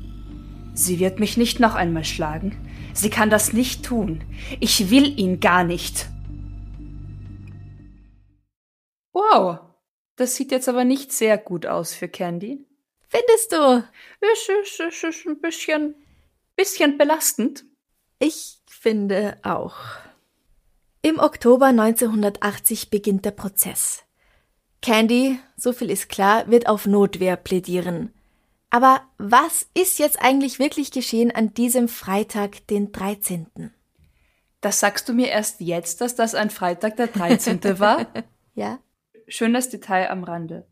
[0.73, 2.55] Sie wird mich nicht noch einmal schlagen.
[2.93, 4.23] Sie kann das nicht tun.
[4.59, 6.09] Ich will ihn gar nicht.
[9.13, 9.59] Wow,
[10.15, 12.65] das sieht jetzt aber nicht sehr gut aus für Candy.
[13.11, 13.83] Findest du?
[14.21, 15.95] Es ist, es ist ein bisschen,
[16.55, 17.65] bisschen belastend.
[18.19, 19.75] Ich finde auch.
[21.01, 24.03] Im Oktober 1980 beginnt der Prozess.
[24.81, 28.13] Candy, so viel ist klar, wird auf Notwehr plädieren.
[28.69, 33.73] Aber was ist jetzt eigentlich wirklich geschehen an diesem Freitag, den 13.?
[34.61, 37.77] Das sagst du mir erst jetzt, dass das ein Freitag der 13.
[37.77, 38.07] war?
[38.53, 38.79] Ja?
[39.27, 40.67] Schönes Detail am Rande.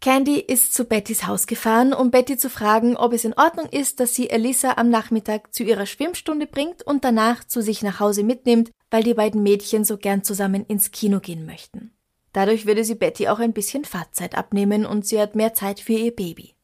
[0.00, 4.00] Candy ist zu Bettys Haus gefahren, um Betty zu fragen, ob es in Ordnung ist,
[4.00, 8.22] dass sie Elisa am Nachmittag zu ihrer Schwimmstunde bringt und danach zu sich nach Hause
[8.22, 11.92] mitnimmt, weil die beiden Mädchen so gern zusammen ins Kino gehen möchten.
[12.32, 15.92] Dadurch würde sie Betty auch ein bisschen Fahrzeit abnehmen und sie hat mehr Zeit für
[15.92, 16.54] ihr Baby.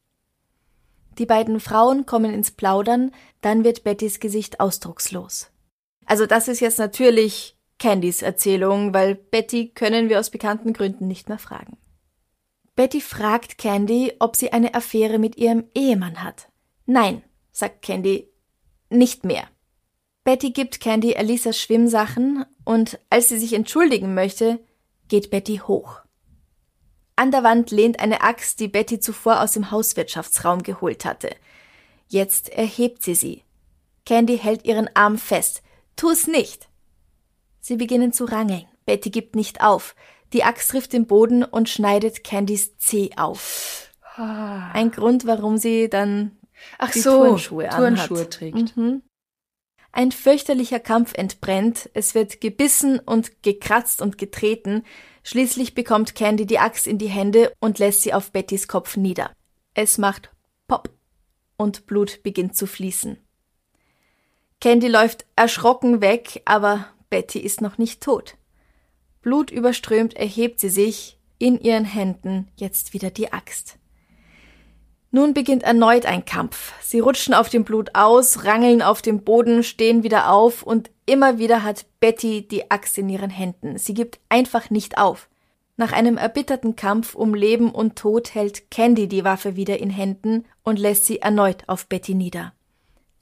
[1.18, 3.11] Die beiden Frauen kommen ins Plaudern,
[3.42, 5.51] dann wird Bettys Gesicht ausdruckslos.
[6.07, 11.29] Also das ist jetzt natürlich Candys Erzählung, weil Betty können wir aus bekannten Gründen nicht
[11.29, 11.77] mehr fragen.
[12.76, 16.48] Betty fragt Candy, ob sie eine Affäre mit ihrem Ehemann hat.
[16.84, 18.28] Nein, sagt Candy,
[18.90, 19.48] nicht mehr.
[20.24, 24.60] Betty gibt Candy Alisas Schwimmsachen und als sie sich entschuldigen möchte,
[25.08, 26.02] geht Betty hoch.
[27.16, 31.30] An der Wand lehnt eine Axt, die Betty zuvor aus dem Hauswirtschaftsraum geholt hatte.
[32.08, 33.42] Jetzt erhebt sie sie.
[34.04, 35.62] Candy hält ihren Arm fest.
[35.96, 36.68] Tu's nicht!
[37.60, 38.66] Sie beginnen zu rangeln.
[38.84, 39.96] Betty gibt nicht auf.
[40.37, 43.90] Die Axt trifft den Boden und schneidet Candys Zeh auf.
[44.18, 46.37] Ein Grund, warum sie dann
[46.77, 48.33] Ach die so, Turnschuhe, Turnschuhe anhat.
[48.35, 48.77] trägt.
[48.77, 49.01] Mhm.
[49.92, 54.85] Ein fürchterlicher Kampf entbrennt, es wird gebissen und gekratzt und getreten,
[55.22, 59.31] schließlich bekommt Candy die Axt in die Hände und lässt sie auf Bettys Kopf nieder.
[59.72, 60.29] Es macht
[60.68, 60.90] Pop
[61.57, 63.16] und Blut beginnt zu fließen.
[64.61, 68.37] Candy läuft erschrocken weg, aber Betty ist noch nicht tot.
[69.26, 73.76] Blutüberströmt erhebt sie sich, in ihren Händen jetzt wieder die Axt.
[75.10, 76.72] Nun beginnt erneut ein Kampf.
[76.80, 81.40] Sie rutschen auf dem Blut aus, rangeln auf dem Boden, stehen wieder auf und immer
[81.40, 83.78] wieder hat Betty die Axt in ihren Händen.
[83.78, 85.28] Sie gibt einfach nicht auf.
[85.76, 90.44] Nach einem erbitterten Kampf um Leben und Tod hält Candy die Waffe wieder in Händen
[90.62, 92.52] und lässt sie erneut auf Betty nieder.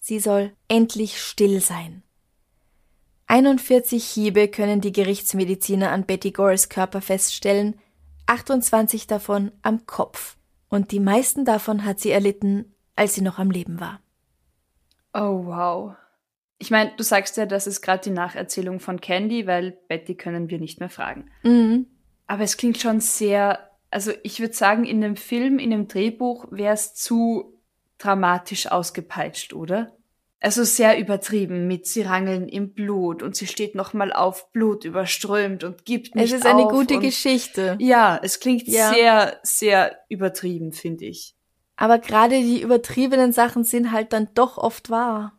[0.00, 2.02] Sie soll endlich still sein.
[3.26, 7.78] 41 Hiebe können die Gerichtsmediziner an Betty Gores Körper feststellen,
[8.26, 10.36] 28 davon am Kopf.
[10.68, 14.00] Und die meisten davon hat sie erlitten, als sie noch am Leben war.
[15.12, 15.94] Oh, wow.
[16.58, 20.50] Ich meine, du sagst ja, das ist gerade die Nacherzählung von Candy, weil Betty können
[20.50, 21.30] wir nicht mehr fragen.
[21.42, 21.86] Mhm.
[22.26, 26.46] Aber es klingt schon sehr, also ich würde sagen, in dem Film, in dem Drehbuch
[26.50, 27.54] wäre es zu
[27.98, 29.92] dramatisch ausgepeitscht, oder?
[30.44, 35.64] Also sehr übertrieben mit sie rangeln im Blut und sie steht nochmal auf, Blut überströmt
[35.64, 37.78] und gibt nicht Es ist eine gute Geschichte.
[37.80, 38.92] Ja, es klingt Ja.
[38.92, 41.34] sehr, sehr übertrieben, finde ich.
[41.76, 45.32] Aber gerade die übertriebenen Sachen sind halt dann doch oft wahr.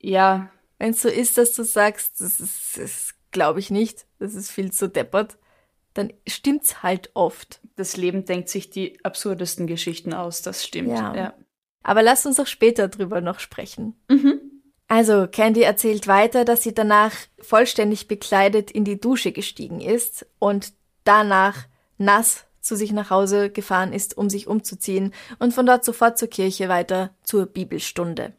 [0.00, 0.48] Ja,
[0.78, 4.52] Wenn es so ist, dass du sagst, das ist, das glaube ich nicht, das ist
[4.52, 5.38] viel zu deppert,
[5.94, 7.60] dann stimmt's halt oft.
[7.74, 10.90] das Leben denkt sich die absurdesten Geschichten aus, das stimmt.
[10.90, 11.14] Ja.
[11.16, 11.34] ja.
[11.82, 14.00] Aber lass uns auch später drüber noch sprechen.
[14.08, 14.40] Mhm.
[14.92, 20.74] Also, Candy erzählt weiter, dass sie danach vollständig bekleidet in die Dusche gestiegen ist und
[21.04, 21.56] danach
[21.96, 26.28] nass zu sich nach Hause gefahren ist, um sich umzuziehen und von dort sofort zur
[26.28, 28.34] Kirche weiter zur Bibelstunde.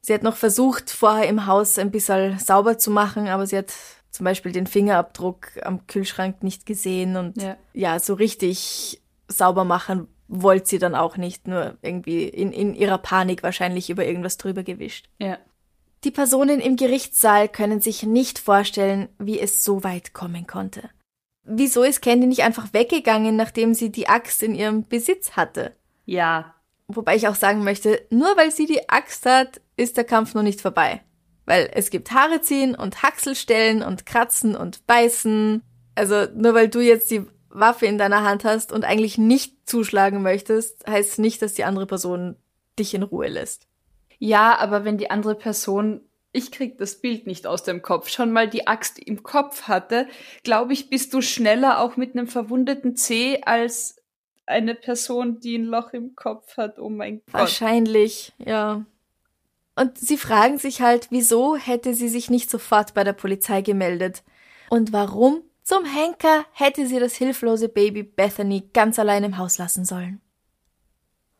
[0.00, 3.72] Sie hat noch versucht, vorher im Haus ein bisschen sauber zu machen, aber sie hat
[4.10, 7.56] zum Beispiel den Fingerabdruck am Kühlschrank nicht gesehen und Ja.
[7.74, 12.98] ja, so richtig sauber machen wollte sie dann auch nicht, nur irgendwie in, in ihrer
[12.98, 15.08] Panik wahrscheinlich über irgendwas drüber gewischt.
[15.18, 15.38] ja.
[16.04, 20.90] Die Personen im Gerichtssaal können sich nicht vorstellen, wie es so weit kommen konnte.
[21.42, 25.74] wieso ist Candy nicht einfach weggegangen, nachdem sie die Axt in ihrem Besitz hatte?
[26.04, 26.54] Ja.
[26.86, 30.42] Wobei ich auch sagen möchte, nur weil sie die Axt hat, ist der Kampf noch
[30.42, 31.02] nicht vorbei.
[31.46, 35.62] Weil es gibt Haare ziehen und Haxelstellen und Kratzen und Beißen.
[35.96, 40.22] Also nur weil du jetzt die Waffe in deiner Hand hast und eigentlich nicht zuschlagen
[40.22, 42.36] möchtest, heißt nicht, dass die andere Person
[42.78, 43.66] dich in Ruhe lässt.
[44.18, 46.00] Ja, aber wenn die andere Person,
[46.32, 50.08] ich krieg das Bild nicht aus dem Kopf, schon mal die Axt im Kopf hatte,
[50.42, 53.96] glaube ich, bist du schneller auch mit einem verwundeten C als
[54.46, 56.78] eine Person, die ein Loch im Kopf hat.
[56.78, 57.34] Oh mein Gott.
[57.34, 58.84] Wahrscheinlich, ja.
[59.76, 64.24] Und sie fragen sich halt, wieso hätte sie sich nicht sofort bei der Polizei gemeldet?
[64.70, 69.84] Und warum zum Henker hätte sie das hilflose Baby Bethany ganz allein im Haus lassen
[69.84, 70.22] sollen?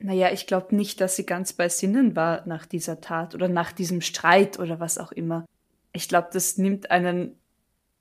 [0.00, 3.72] Naja, ich glaube nicht, dass sie ganz bei Sinnen war nach dieser Tat oder nach
[3.72, 5.46] diesem Streit oder was auch immer.
[5.94, 7.38] Ich glaube, das nimmt einen,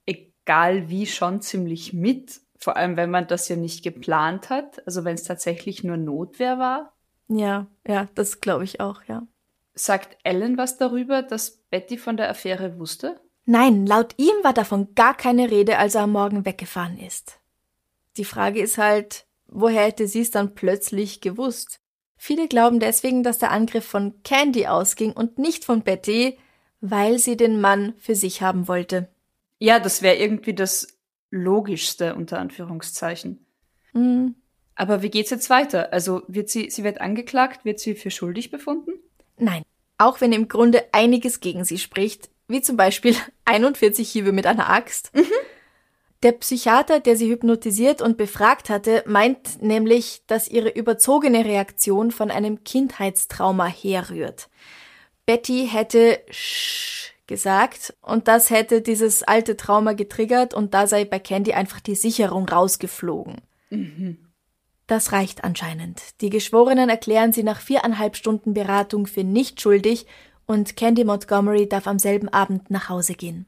[0.05, 2.41] egal wie, schon ziemlich mit.
[2.57, 4.85] Vor allem, wenn man das ja nicht geplant hat.
[4.85, 6.91] Also wenn es tatsächlich nur Notwehr war.
[7.29, 9.25] Ja, ja, das glaube ich auch, ja.
[9.75, 13.17] Sagt Ellen was darüber, dass Betty von der Affäre wusste?
[13.49, 17.39] Nein, laut ihm war davon gar keine Rede, als er am Morgen weggefahren ist.
[18.17, 21.79] Die Frage ist halt, woher hätte sie es dann plötzlich gewusst?
[22.17, 26.38] Viele glauben deswegen, dass der Angriff von Candy ausging und nicht von Betty,
[26.81, 29.07] weil sie den Mann für sich haben wollte.
[29.60, 30.99] Ja, das wäre irgendwie das
[31.31, 33.45] logischste unter Anführungszeichen.
[33.93, 34.36] Mhm.
[34.75, 35.93] Aber wie geht's jetzt weiter?
[35.93, 38.91] Also wird sie, sie wird angeklagt, wird sie für schuldig befunden?
[39.38, 39.63] Nein,
[39.97, 44.69] auch wenn im Grunde einiges gegen sie spricht, wie zum Beispiel 41 Hiebe mit einer
[44.69, 45.13] Axt.
[45.15, 45.25] Mhm.
[46.23, 52.31] Der Psychiater, der sie hypnotisiert und befragt hatte, meint nämlich, dass ihre überzogene Reaktion von
[52.31, 54.49] einem Kindheitstrauma herrührt.
[55.27, 61.19] Betty hätte Sch gesagt und das hätte dieses alte Trauma getriggert und da sei bei
[61.19, 63.41] Candy einfach die Sicherung rausgeflogen.
[63.69, 64.17] Mhm.
[64.88, 66.01] Das reicht anscheinend.
[66.21, 70.07] Die Geschworenen erklären sie nach viereinhalb Stunden Beratung für nicht schuldig
[70.47, 73.45] und Candy Montgomery darf am selben Abend nach Hause gehen.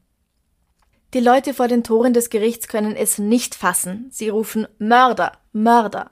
[1.12, 4.06] Die Leute vor den Toren des Gerichts können es nicht fassen.
[4.12, 6.10] Sie rufen Mörder, Mörder.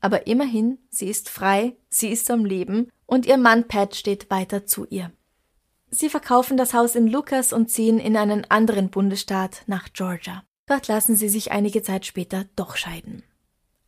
[0.00, 4.64] Aber immerhin, sie ist frei, sie ist am Leben und ihr Mann Pat steht weiter
[4.64, 5.12] zu ihr.
[5.90, 10.42] Sie verkaufen das Haus in Lucas und ziehen in einen anderen Bundesstaat nach Georgia.
[10.66, 13.24] Dort lassen sie sich einige Zeit später doch scheiden.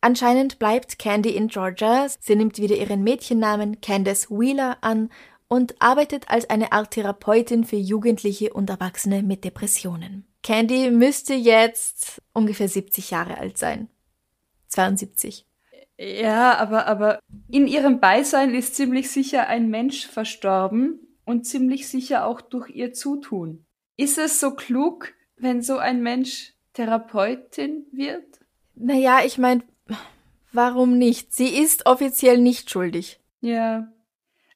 [0.01, 2.07] Anscheinend bleibt Candy in Georgia.
[2.19, 5.09] Sie nimmt wieder ihren Mädchennamen Candace Wheeler an
[5.47, 10.25] und arbeitet als eine Art Therapeutin für Jugendliche und Erwachsene mit Depressionen.
[10.43, 13.89] Candy müsste jetzt ungefähr 70 Jahre alt sein.
[14.67, 15.45] 72.
[15.97, 22.25] Ja, aber, aber in ihrem Beisein ist ziemlich sicher ein Mensch verstorben und ziemlich sicher
[22.25, 23.65] auch durch ihr Zutun.
[23.97, 28.25] Ist es so klug, wenn so ein Mensch Therapeutin wird?
[28.75, 29.63] Naja, ich meine,
[30.51, 31.33] warum nicht?
[31.33, 33.19] Sie ist offiziell nicht schuldig.
[33.39, 33.87] Ja.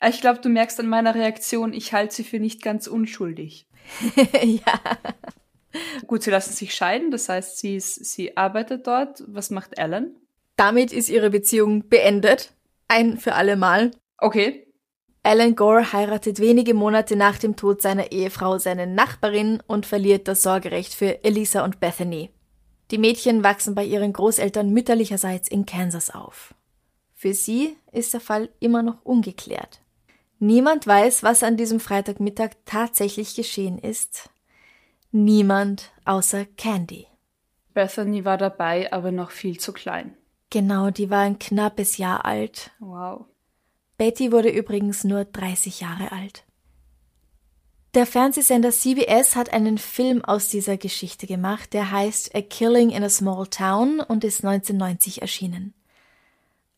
[0.07, 3.67] Ich glaube, du merkst an meiner Reaktion, ich halte sie für nicht ganz unschuldig.
[4.43, 4.79] ja.
[6.07, 9.23] Gut, sie lassen sich scheiden, das heißt, sie, ist, sie arbeitet dort.
[9.27, 10.15] Was macht Alan?
[10.55, 12.53] Damit ist ihre Beziehung beendet.
[12.87, 13.91] Ein für alle Mal.
[14.17, 14.65] Okay.
[15.21, 20.41] Alan Gore heiratet wenige Monate nach dem Tod seiner Ehefrau seine Nachbarin und verliert das
[20.41, 22.31] Sorgerecht für Elisa und Bethany.
[22.91, 26.55] Die Mädchen wachsen bei ihren Großeltern mütterlicherseits in Kansas auf.
[27.13, 29.81] Für sie ist der Fall immer noch ungeklärt.
[30.39, 34.29] Niemand weiß, was an diesem Freitagmittag tatsächlich geschehen ist.
[35.11, 37.07] Niemand außer Candy.
[37.73, 40.15] Bethany war dabei, aber noch viel zu klein.
[40.49, 42.71] Genau, die war ein knappes Jahr alt.
[42.79, 43.25] Wow.
[43.97, 46.45] Betty wurde übrigens nur 30 Jahre alt.
[47.95, 53.03] Der Fernsehsender CBS hat einen Film aus dieser Geschichte gemacht, der heißt A Killing in
[53.03, 55.73] a Small Town und ist 1990 erschienen.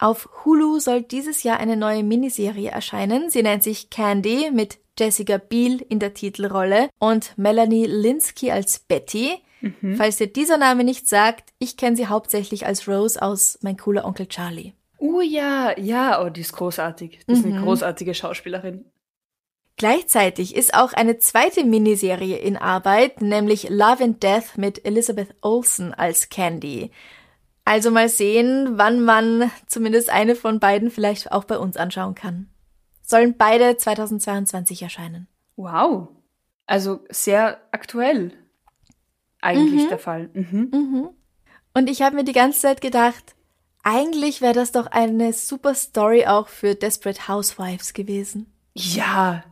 [0.01, 3.29] Auf Hulu soll dieses Jahr eine neue Miniserie erscheinen.
[3.29, 9.37] Sie nennt sich Candy mit Jessica Biel in der Titelrolle und Melanie Linsky als Betty.
[9.61, 9.97] Mhm.
[9.97, 14.03] Falls dir dieser Name nicht sagt, ich kenne sie hauptsächlich als Rose aus Mein cooler
[14.03, 14.73] Onkel Charlie.
[14.97, 17.19] Oh ja, ja, oh, die ist großartig.
[17.27, 18.85] Die ist eine großartige Schauspielerin.
[19.77, 25.93] Gleichzeitig ist auch eine zweite Miniserie in Arbeit, nämlich Love and Death mit Elizabeth Olsen
[25.93, 26.89] als Candy.
[27.65, 32.49] Also mal sehen, wann man zumindest eine von beiden vielleicht auch bei uns anschauen kann.
[33.01, 35.27] Sollen beide 2022 erscheinen.
[35.55, 36.09] Wow.
[36.65, 38.33] Also sehr aktuell.
[39.41, 40.29] Eigentlich der Fall.
[40.33, 41.09] Mhm.
[41.73, 43.35] Und ich habe mir die ganze Zeit gedacht,
[43.83, 48.51] eigentlich wäre das doch eine super Story auch für Desperate Housewives gewesen.
[48.73, 49.43] Ja.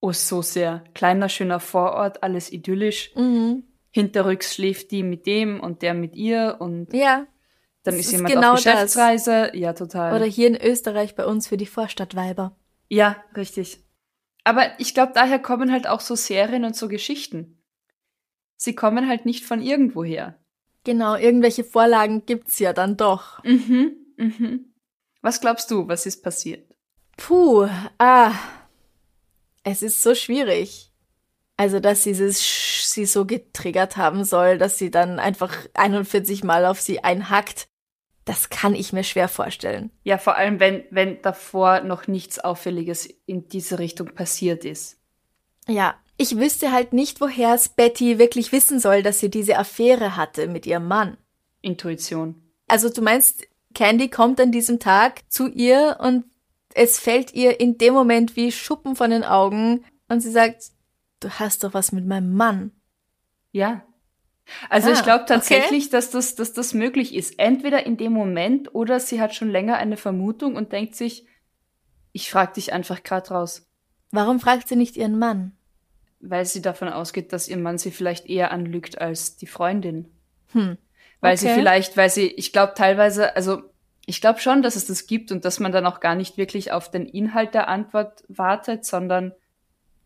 [0.00, 0.84] Oh, so sehr.
[0.94, 3.12] Kleiner, schöner Vorort, alles idyllisch.
[3.14, 3.64] Mhm.
[3.90, 7.26] hinterrücks schläft die mit dem und der mit ihr und Ja.
[7.84, 8.74] Dann das ist ist jemand genau auf das.
[8.74, 9.50] Geschäftsreise.
[9.54, 10.14] Ja, total.
[10.14, 12.56] Oder hier in Österreich bei uns für die Vorstadtweiber.
[12.88, 13.78] ja, richtig.
[14.46, 17.62] Aber ich glaube, daher kommen halt auch so Serien und so Geschichten.
[18.56, 20.38] Sie kommen halt nicht von irgendwoher.
[20.84, 23.42] Genau, irgendwelche Vorlagen gibt's ja dann doch.
[23.42, 24.74] Mhm, mhm.
[25.22, 26.74] Was glaubst du, was ist passiert?
[27.16, 27.66] Puh,
[27.98, 28.32] ah.
[29.62, 30.92] Es ist so schwierig.
[31.56, 36.66] Also, dass dieses Sch sie so getriggert haben soll, dass sie dann einfach 41 Mal
[36.66, 37.66] auf sie einhackt,
[38.24, 39.90] das kann ich mir schwer vorstellen.
[40.02, 44.98] Ja, vor allem, wenn, wenn davor noch nichts Auffälliges in diese Richtung passiert ist.
[45.68, 50.16] Ja, ich wüsste halt nicht, woher es Betty wirklich wissen soll, dass sie diese Affäre
[50.16, 51.16] hatte mit ihrem Mann.
[51.60, 52.42] Intuition.
[52.68, 56.24] Also du meinst, Candy kommt an diesem Tag zu ihr und
[56.74, 60.70] es fällt ihr in dem Moment wie Schuppen von den Augen und sie sagt,
[61.20, 62.72] du hast doch was mit meinem Mann.
[63.52, 63.84] Ja.
[64.68, 65.34] Also Ah, ich glaube okay.
[65.34, 67.38] tatsächlich, dass, das, dass das möglich ist.
[67.38, 71.26] Entweder in dem Moment oder sie hat schon länger eine Vermutung und denkt sich,
[72.12, 73.66] ich frage dich einfach grad raus.
[74.10, 75.52] Warum fragt sie nicht ihren Mann?
[76.20, 80.08] Weil sie davon ausgeht, dass ihr Mann sie vielleicht eher anlügt als die Freundin.
[80.52, 80.78] Hm.
[81.20, 81.54] Weil sie Okay.
[81.56, 83.62] vielleicht, weil sie, ich glaube teilweise, also
[84.06, 86.70] ich glaube schon, dass es das gibt und dass man dann auch gar nicht wirklich
[86.72, 89.32] auf den Inhalt der Antwort wartet, sondern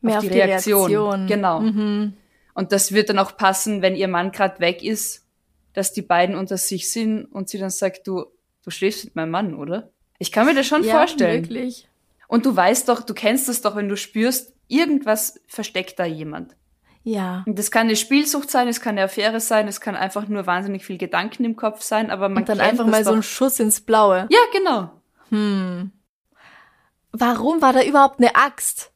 [0.00, 1.26] Mehr auf die, Reaktion.
[1.26, 1.60] Genau.
[1.60, 2.14] Mhm.
[2.58, 5.24] Und das wird dann auch passen, wenn ihr Mann gerade weg ist,
[5.74, 8.24] dass die beiden unter sich sind und sie dann sagt, du,
[8.64, 9.90] du schläfst mit meinem Mann, oder?
[10.18, 11.44] Ich kann mir das schon Ja, vorstellen.
[11.44, 11.88] Wirklich.
[12.26, 16.56] Und du weißt doch, du kennst das doch, wenn du spürst, irgendwas versteckt da jemand.
[17.04, 17.44] Ja.
[17.46, 20.48] Und das kann eine Spielsucht sein, es kann eine Affäre sein, es kann einfach nur
[20.48, 23.18] wahnsinnig viel Gedanken im Kopf sein, aber man Und dann einfach mal so doch.
[23.18, 24.26] ein Schuss ins Blaue.
[24.30, 24.90] Ja, genau.
[25.28, 25.92] Hm.
[27.12, 28.90] Warum war da überhaupt eine Axt?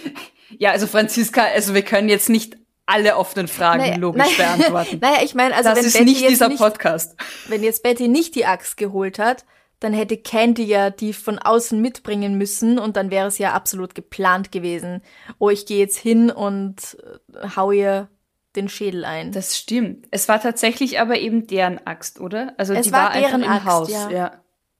[0.58, 4.98] Ja, also Franziska, also wir können jetzt nicht alle offenen Fragen Naja, logisch naja, beantworten.
[5.00, 7.16] Naja, ich meine, also das wenn ist Betty nicht jetzt dieser nicht, Podcast.
[7.48, 9.44] wenn jetzt Betty nicht die Axt geholt hat,
[9.80, 13.94] dann hätte Candy ja die von außen mitbringen müssen und dann wäre es ja absolut
[13.94, 15.02] geplant gewesen.
[15.38, 16.96] Oh, ich gehe jetzt hin und
[17.34, 18.08] äh, hau ihr
[18.56, 19.30] den Schädel ein.
[19.32, 20.06] Das stimmt.
[20.10, 22.54] Es war tatsächlich aber eben deren Axt, oder?
[22.56, 23.90] Also Es die war war, einfach im Axt, Haus.
[23.92, 24.10] ja.
[24.10, 24.32] Ja.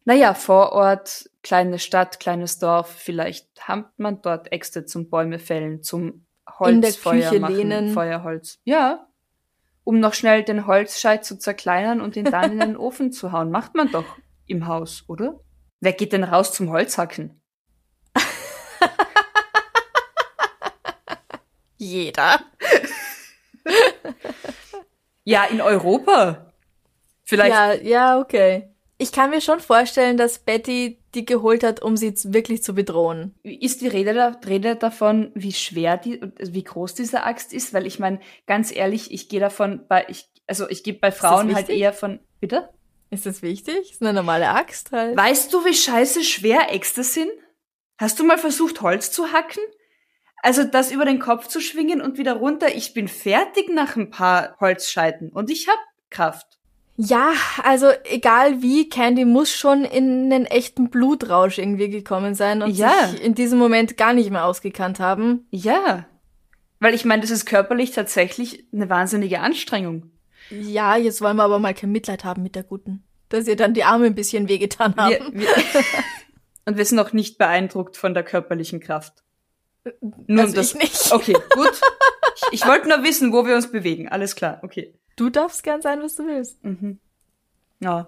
[0.04, 2.90] Naja, Vorort, kleine Stadt, kleines Dorf.
[2.90, 6.26] Vielleicht hat man dort Äxte zum Bäume fällen, zum
[6.59, 7.94] Holzfeuer machen, lehnen.
[7.94, 8.61] Feuerholz.
[8.64, 9.09] Ja.
[9.82, 13.51] Um noch schnell den Holzscheit zu zerkleinern und ihn dann in den Ofen zu hauen.
[13.51, 14.05] Macht man doch
[14.46, 15.40] im Haus, oder?
[15.80, 17.40] Wer geht denn raus zum Holzhacken?
[21.78, 22.40] Jeder.
[25.24, 26.53] Ja, in Europa.
[27.24, 28.74] Vielleicht Ja, ja, okay.
[29.01, 33.34] Ich kann mir schon vorstellen, dass Betty die geholt hat, um sie wirklich zu bedrohen.
[33.44, 37.72] Ist die Rede, da, Rede davon, wie schwer die, wie groß diese Axt ist?
[37.72, 41.55] Weil ich meine, ganz ehrlich, ich gehe davon bei, ich, also ich gehe bei Frauen
[41.55, 42.70] halt eher von, bitte?
[43.11, 43.92] Ist das wichtig?
[43.92, 45.16] Ist eine normale Axt halt.
[45.16, 47.30] Weißt du, wie scheiße schwer Äxte sind?
[47.99, 49.62] Hast du mal versucht, Holz zu hacken?
[50.42, 52.74] Also das über den Kopf zu schwingen und wieder runter.
[52.74, 55.78] Ich bin fertig nach ein paar Holzscheiten und ich hab
[56.11, 56.57] Kraft.
[57.01, 57.32] Ja,
[57.62, 63.07] also egal wie, Candy muss schon in einen echten Blutrausch irgendwie gekommen sein und Ja.
[63.07, 65.46] sich in diesem Moment gar nicht mehr ausgekannt haben.
[65.53, 66.07] Ja.
[66.80, 70.11] Weil ich meine, das ist körperlich tatsächlich eine wahnsinnige Anstrengung.
[70.51, 73.05] Ja, jetzt wollen wir aber mal kein Mitleid haben mit der Guten.
[73.28, 75.11] Dass ihr dann die Arme ein bisschen wehgetan haben.
[75.34, 75.49] Wir, wir
[76.66, 79.22] und wir sind auch nicht beeindruckt von der körperlichen Kraft.
[80.26, 81.12] Nur Also ich nicht.
[81.12, 81.80] Okay, gut.
[82.53, 84.09] Ich, ich wollte nur wissen, wo wir uns bewegen.
[84.09, 84.94] Alles klar, okay.
[85.18, 86.64] Du darfst gern sein, was du willst.
[86.64, 87.00] Mhm.
[87.80, 88.06] Ja,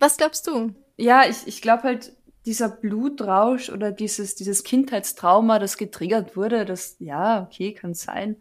[0.00, 0.74] Was glaubst du?
[0.96, 2.16] ja ich, ich glaube halt,
[2.46, 8.36] dieser Blutrausch oder dieses, dieses Kindheitstrauma, das getriggert wurde, das, ja, okay, kann sein.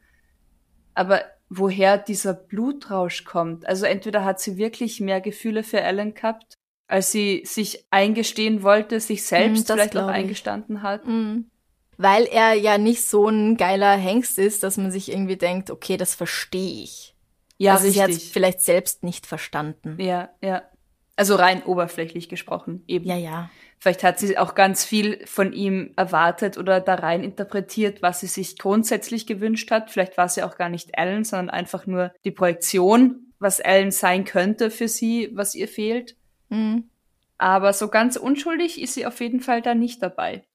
[0.94, 6.56] Aber woher dieser Blutrausch kommt, also entweder hat sie wirklich mehr Gefühle für Ellen gehabt,
[6.88, 11.06] als sie sich eingestehen wollte, sich selbst das vielleicht auch eingestanden hat.
[11.06, 11.52] Mhm.
[11.98, 15.98] Weil er ja nicht so ein geiler Hengst ist, dass man sich irgendwie denkt, okay,
[15.98, 17.11] das verstehe ich.
[17.62, 18.34] Ja, also sie hat richtig.
[18.34, 19.96] vielleicht selbst nicht verstanden.
[20.00, 20.64] Ja, ja.
[21.16, 23.06] Also rein oberflächlich gesprochen, eben.
[23.06, 23.52] Ja, ja.
[23.78, 28.28] Vielleicht hat sie auch ganz viel von ihm erwartet oder da rein interpretiert, was sie
[28.28, 29.92] sich grundsätzlich gewünscht hat.
[29.92, 34.26] Vielleicht war sie auch gar nicht Ellen, sondern einfach nur die Projektion, was Ellen sein
[34.26, 36.16] könnte für sie, was ihr fehlt.
[36.50, 36.90] Mhm.
[37.38, 40.46] Aber so ganz unschuldig ist sie auf jeden Fall da nicht dabei.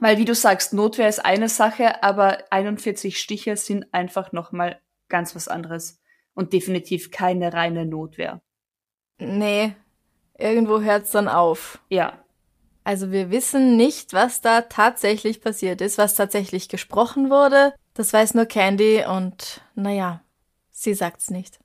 [0.00, 5.36] Weil, wie du sagst, Notwehr ist eine Sache, aber 41 Stiche sind einfach nochmal ganz
[5.36, 6.00] was anderes.
[6.34, 8.42] Und definitiv keine reine Notwehr.
[9.18, 9.74] Nee,
[10.36, 11.80] irgendwo hört's dann auf.
[11.88, 12.24] Ja.
[12.82, 17.72] Also wir wissen nicht, was da tatsächlich passiert ist, was tatsächlich gesprochen wurde.
[17.94, 20.22] Das weiß nur Candy und naja,
[20.70, 21.60] sie sagt's nicht.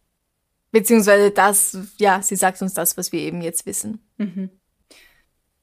[0.72, 4.08] Beziehungsweise das, ja, sie sagt uns das, was wir eben jetzt wissen.
[4.18, 4.50] Mhm.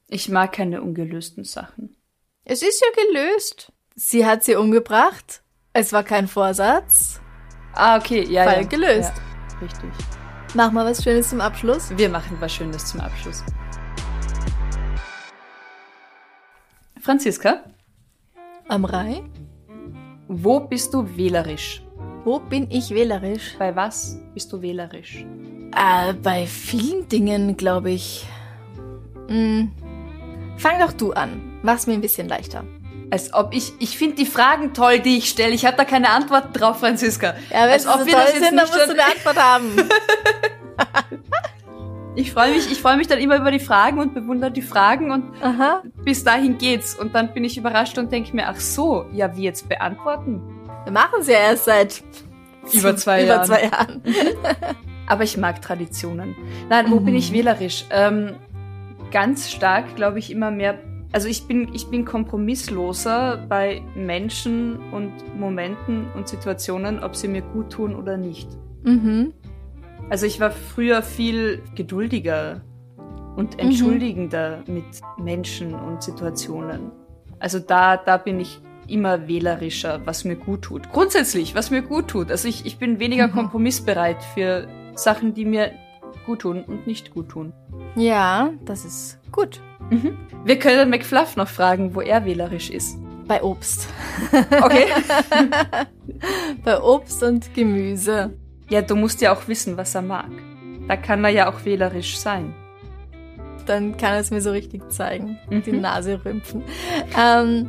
[0.09, 1.97] Ich mag keine ungelösten Sachen.
[2.45, 3.73] Es ist ja gelöst.
[3.95, 5.43] Sie hat sie umgebracht.
[5.73, 7.21] Es war kein Vorsatz.
[7.77, 8.45] Ah, okay, ja.
[8.45, 8.69] Fall ja.
[8.69, 9.13] gelöst.
[9.15, 9.91] Ja, richtig.
[10.55, 11.91] Mach mal was Schönes zum Abschluss.
[11.97, 13.45] Wir machen was Schönes zum Abschluss.
[17.01, 17.63] Franziska,
[18.69, 19.23] Am Rai.
[20.27, 21.83] wo bist du wählerisch?
[22.25, 23.55] Wo bin ich wählerisch?
[23.59, 25.25] Bei was bist du wählerisch?
[25.77, 28.27] Äh, bei vielen Dingen, glaube ich.
[29.29, 29.71] Hm.
[30.57, 31.61] Fang doch du an.
[31.63, 32.65] Mach's mir ein bisschen leichter.
[33.11, 35.55] Als ob ich, ich finde die Fragen toll, die ich stelle.
[35.55, 37.35] Ich habe da keine Antworten drauf, Franziska.
[37.51, 39.05] Ja, wenn Als sie so ob wir toll das jetzt sind, dann musst du eine
[39.05, 39.77] Antwort haben.
[42.19, 45.11] Ich freue mich, ich freue mich dann immer über die Fragen und bewundere die Fragen
[45.11, 45.83] und Aha.
[46.03, 46.95] bis dahin geht's.
[46.99, 50.41] Und dann bin ich überrascht und denke mir, ach so, ja, wie jetzt beantworten?
[50.85, 52.03] Wir machen es ja erst seit
[52.73, 53.45] Über zwei über Jahren.
[53.47, 54.03] zwei Jahren.
[55.07, 56.35] Aber ich mag Traditionen.
[56.71, 57.85] Nein, wo bin ich wählerisch?
[57.91, 58.37] Ähm,
[59.13, 60.79] ganz stark, glaube ich, immer mehr.
[61.17, 67.41] Also ich bin, ich bin kompromissloser bei Menschen und Momenten und Situationen, ob sie mir
[67.41, 68.47] gut tun oder nicht.
[68.83, 69.33] Mhm.
[70.11, 72.61] Also ich war früher viel geduldiger
[73.35, 74.85] und entschuldigender mit
[75.17, 76.93] Menschen und Situationen.
[77.39, 80.93] Also da, da bin ich immer wählerischer, was mir gut tut.
[80.93, 82.31] Grundsätzlich, was mir gut tut.
[82.31, 85.73] Also ich, ich bin weniger kompromissbereit für Sachen, die mir
[86.27, 87.55] gut tun und nicht gut tun.
[87.95, 89.63] Ja, das ist gut.
[90.45, 92.99] Wir können McFluff noch fragen, wo er wählerisch ist.
[93.27, 93.89] Bei Obst.
[94.63, 94.87] Okay.
[96.65, 98.33] Bei Obst und Gemüse.
[98.71, 100.31] ja, du musst ja auch wissen, was er mag.
[100.89, 102.55] Da kann er ja auch wählerisch sein.
[103.67, 105.39] Dann kann es mir so richtig zeigen.
[105.51, 105.81] Die Mhm.
[105.81, 106.63] Nase rümpfen.
[107.19, 107.69] Ähm,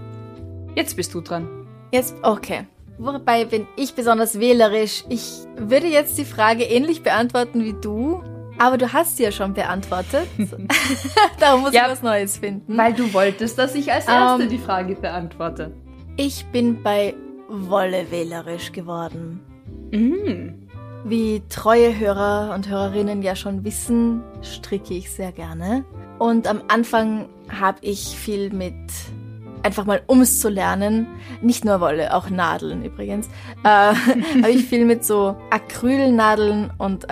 [0.75, 1.47] Jetzt bist du dran.
[1.91, 2.67] Jetzt, okay.
[2.99, 5.03] Wobei bin ich besonders wählerisch.
[5.09, 8.21] Ich würde jetzt die Frage ähnlich beantworten wie du,
[8.59, 10.27] aber du hast sie ja schon beantwortet.
[11.39, 12.77] Darum muss Ja, ich was Neues finden.
[12.77, 15.71] Weil du wolltest, dass ich als Erste Ähm, die Frage beantworte.
[16.17, 17.13] ich bin bei
[17.49, 19.39] Wolle wählerisch geworden.
[19.91, 20.49] Mm.
[21.05, 25.85] Wie treue Hörer und Hörerinnen ja schon wissen, stricke ich sehr gerne.
[26.19, 28.73] Und am Anfang habe ich viel mit
[29.63, 31.07] einfach mal ums zu lernen,
[31.41, 33.27] nicht nur Wolle, auch Nadeln übrigens,
[33.63, 33.67] äh,
[34.43, 37.09] habe ich viel mit so Acrylnadeln und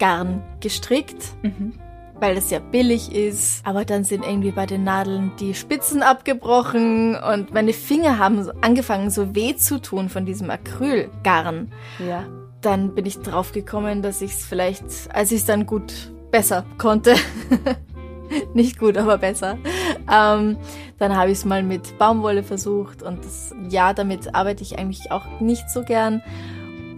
[0.00, 1.74] Acrylgarn gestrickt, Mhm.
[2.18, 3.64] weil das ja billig ist.
[3.66, 9.10] Aber dann sind irgendwie bei den Nadeln die Spitzen abgebrochen und meine Finger haben angefangen
[9.10, 12.24] so weh zu tun von diesem Acrylgarn Ja.
[12.62, 16.64] dann bin ich drauf gekommen, dass ich es vielleicht, als ich es dann gut besser
[16.78, 17.14] konnte,
[18.54, 19.58] nicht gut, aber besser,
[20.12, 20.56] ähm,
[20.98, 25.10] dann habe ich es mal mit Baumwolle versucht und das, ja, damit arbeite ich eigentlich
[25.10, 26.22] auch nicht so gern.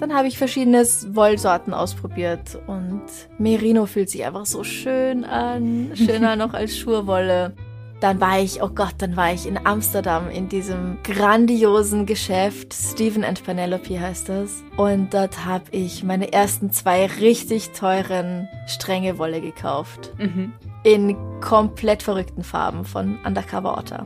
[0.03, 3.03] Dann habe ich verschiedene Wollsorten ausprobiert und
[3.39, 7.55] Merino fühlt sich einfach so schön an, schöner noch als Schurwolle.
[8.01, 12.75] Dann war ich, oh Gott, dann war ich in Amsterdam in diesem grandiosen Geschäft.
[12.75, 14.65] Stephen and Penelope heißt das.
[14.77, 20.15] Und dort habe ich meine ersten zwei richtig teuren Stränge Wolle gekauft.
[20.19, 20.53] Mhm.
[20.83, 24.05] In komplett verrückten Farben von Undercover Otter.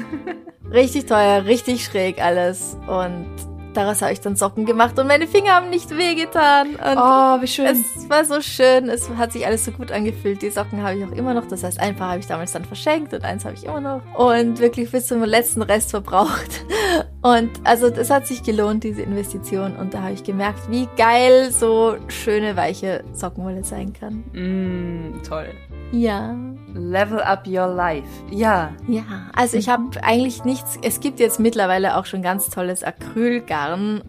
[0.70, 2.76] richtig teuer, richtig schräg alles.
[2.86, 3.30] Und
[3.74, 6.70] daraus habe ich dann Socken gemacht und meine Finger haben nicht wehgetan.
[6.70, 7.66] Und Oh, wie schön.
[7.66, 10.42] es war so schön, es hat sich alles so gut angefühlt.
[10.42, 11.46] Die Socken habe ich auch immer noch.
[11.46, 14.00] Das heißt, ein Paar habe ich damals dann verschenkt und eins habe ich immer noch.
[14.16, 16.64] Und wirklich bis zum letzten Rest verbraucht.
[17.24, 19.76] Und also es hat sich gelohnt, diese Investition.
[19.76, 24.24] Und da habe ich gemerkt, wie geil so schöne, weiche Sockenwolle sein kann.
[24.32, 25.46] Mm, toll.
[25.92, 26.34] Ja.
[26.74, 28.08] Level up your life.
[28.30, 28.72] Ja.
[28.88, 29.02] Ja,
[29.36, 30.78] also ich habe eigentlich nichts.
[30.82, 33.61] Es gibt jetzt mittlerweile auch schon ganz tolles Acrylgarn,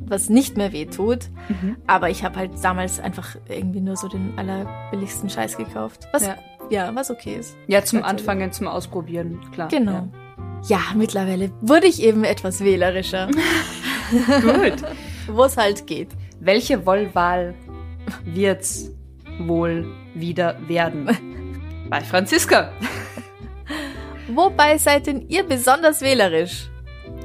[0.06, 1.30] was nicht mehr weh tut.
[1.88, 6.08] Aber ich habe halt damals einfach irgendwie nur so den allerbilligsten Scheiß gekauft.
[6.12, 6.38] Was Ja.
[6.70, 7.56] ja, was okay ist.
[7.68, 8.04] Ja, zum.
[8.04, 9.68] Anfangen, zum Ausprobieren, klar.
[9.70, 10.08] Genau.
[10.66, 14.40] Ja, mittlerweile wurde ich eben etwas wählerischer, Ja.
[14.70, 14.84] Gut.
[15.28, 16.10] wo es halt geht.
[16.40, 17.54] Welche Wollwahl
[18.26, 18.92] wird's
[19.40, 21.10] wohl wieder werden?
[21.90, 22.72] Bei Franziska.
[24.28, 26.70] Wobei seid denn ihr besonders wählerisch?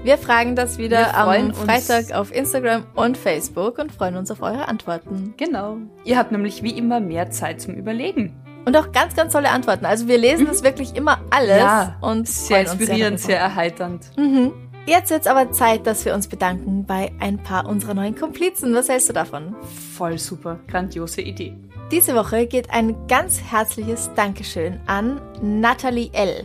[0.05, 1.59] Wir fragen das wieder am uns.
[1.59, 5.35] Freitag auf Instagram und Facebook und freuen uns auf eure Antworten.
[5.37, 5.79] Genau.
[6.05, 8.35] Ihr habt nämlich wie immer mehr Zeit zum Überlegen.
[8.65, 9.87] Und auch ganz, ganz tolle Antworten.
[9.87, 11.59] Also wir lesen das wirklich immer alles Mhm.
[11.59, 13.29] Ja, und Sehr uns inspirierend, sehr.
[13.29, 14.11] sehr erheiternd.
[14.17, 14.53] Mhm.
[14.87, 18.75] Jetzt wird's aber Zeit, dass wir uns bedanken bei ein paar unserer neuen Komplizen.
[18.75, 19.55] Was hältst du davon?
[19.97, 21.55] Voll super, grandiose Idee.
[21.91, 26.45] Diese Woche geht ein ganz herzliches Dankeschön an Nathalie L.,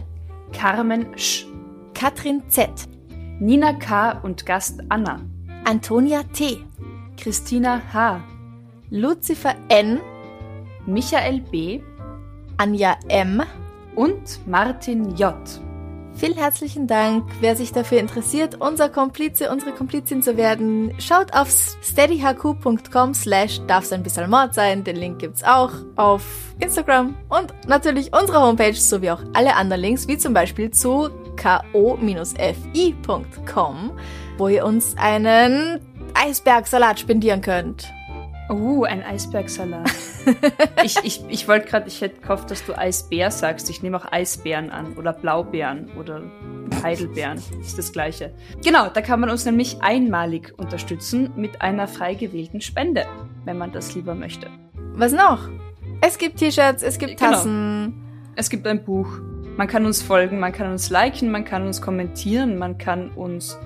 [0.54, 1.46] Carmen Sch,
[1.94, 2.70] Katrin Z.,
[3.40, 4.20] Nina K.
[4.24, 5.20] und Gast Anna,
[5.66, 6.60] Antonia T.,
[7.18, 8.22] Christina H.,
[8.90, 10.00] Lucifer N.,
[10.86, 11.82] Michael B.
[12.58, 13.42] Anja M.
[13.96, 15.36] und Martin J.
[16.16, 17.26] Vielen herzlichen Dank.
[17.40, 23.92] Wer sich dafür interessiert, unser Komplize, unsere Komplizin zu werden, schaut auf steadyhq.com slash darf's
[23.92, 24.84] ein bisschen Mord sein.
[24.84, 26.24] Den Link gibt's auch auf
[26.60, 31.10] Instagram und natürlich unsere Homepage sowie auch alle anderen Links, wie zum Beispiel zu
[31.42, 33.92] ko-fi.com,
[34.38, 35.80] wo ihr uns einen
[36.14, 37.92] Eisbergsalat spendieren könnt.
[38.50, 39.90] Oh, ein Eisbergsalat.
[40.84, 43.70] ich ich, ich wollte gerade, ich hätte gehofft, dass du Eisbär sagst.
[43.70, 46.22] Ich nehme auch Eisbären an oder Blaubeeren oder
[46.84, 47.42] Heidelbeeren.
[47.62, 48.34] Ist das gleiche.
[48.64, 53.06] Genau, da kann man uns nämlich einmalig unterstützen mit einer frei gewählten Spende,
[53.46, 54.48] wenn man das lieber möchte.
[54.94, 55.48] Was noch?
[56.02, 57.32] Es gibt T-Shirts, es gibt Genau.
[57.32, 57.94] Tassen.
[58.36, 59.08] Es gibt ein Buch.
[59.56, 63.58] Man kann uns folgen, man kann uns liken, man kann uns kommentieren, man kann uns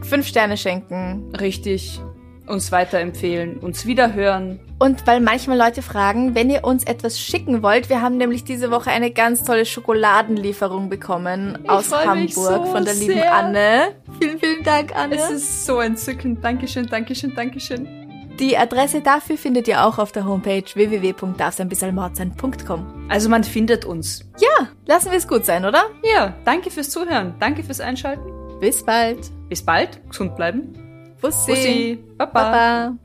[0.00, 1.32] Fünf Sterne schenken.
[1.38, 2.00] richtig
[2.46, 4.60] uns weiterempfehlen, uns wiederhören.
[4.78, 8.70] Und weil manchmal Leute fragen, wenn ihr uns etwas schicken wollt, wir haben nämlich diese
[8.70, 13.34] Woche eine ganz tolle Schokoladenlieferung bekommen Ich aus Hamburg so von der lieben sehr.
[13.34, 13.96] Anne.
[14.20, 15.16] Vielen, vielen Dank, Anne.
[15.16, 16.44] Es ist so entzückend.
[16.44, 17.88] Dankeschön, Dankeschön, Dankeschön.
[18.38, 23.06] Die Adresse dafür findet ihr auch auf der Homepage www.darfseinbissalmordsein.com.
[23.08, 24.28] Also man findet uns.
[24.38, 25.90] Ja, lassen wir es gut sein, oder?
[26.02, 27.34] Ja, danke fürs Zuhören.
[27.38, 28.32] Danke fürs Einschalten.
[28.60, 29.30] Bis bald.
[29.48, 30.00] Bis bald.
[30.08, 30.72] Gesund bleiben.
[31.20, 31.50] Bussi.
[31.50, 32.04] Bussi.
[32.16, 32.32] Baba.
[32.32, 32.98] Baba.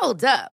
[0.00, 0.59] Hold up.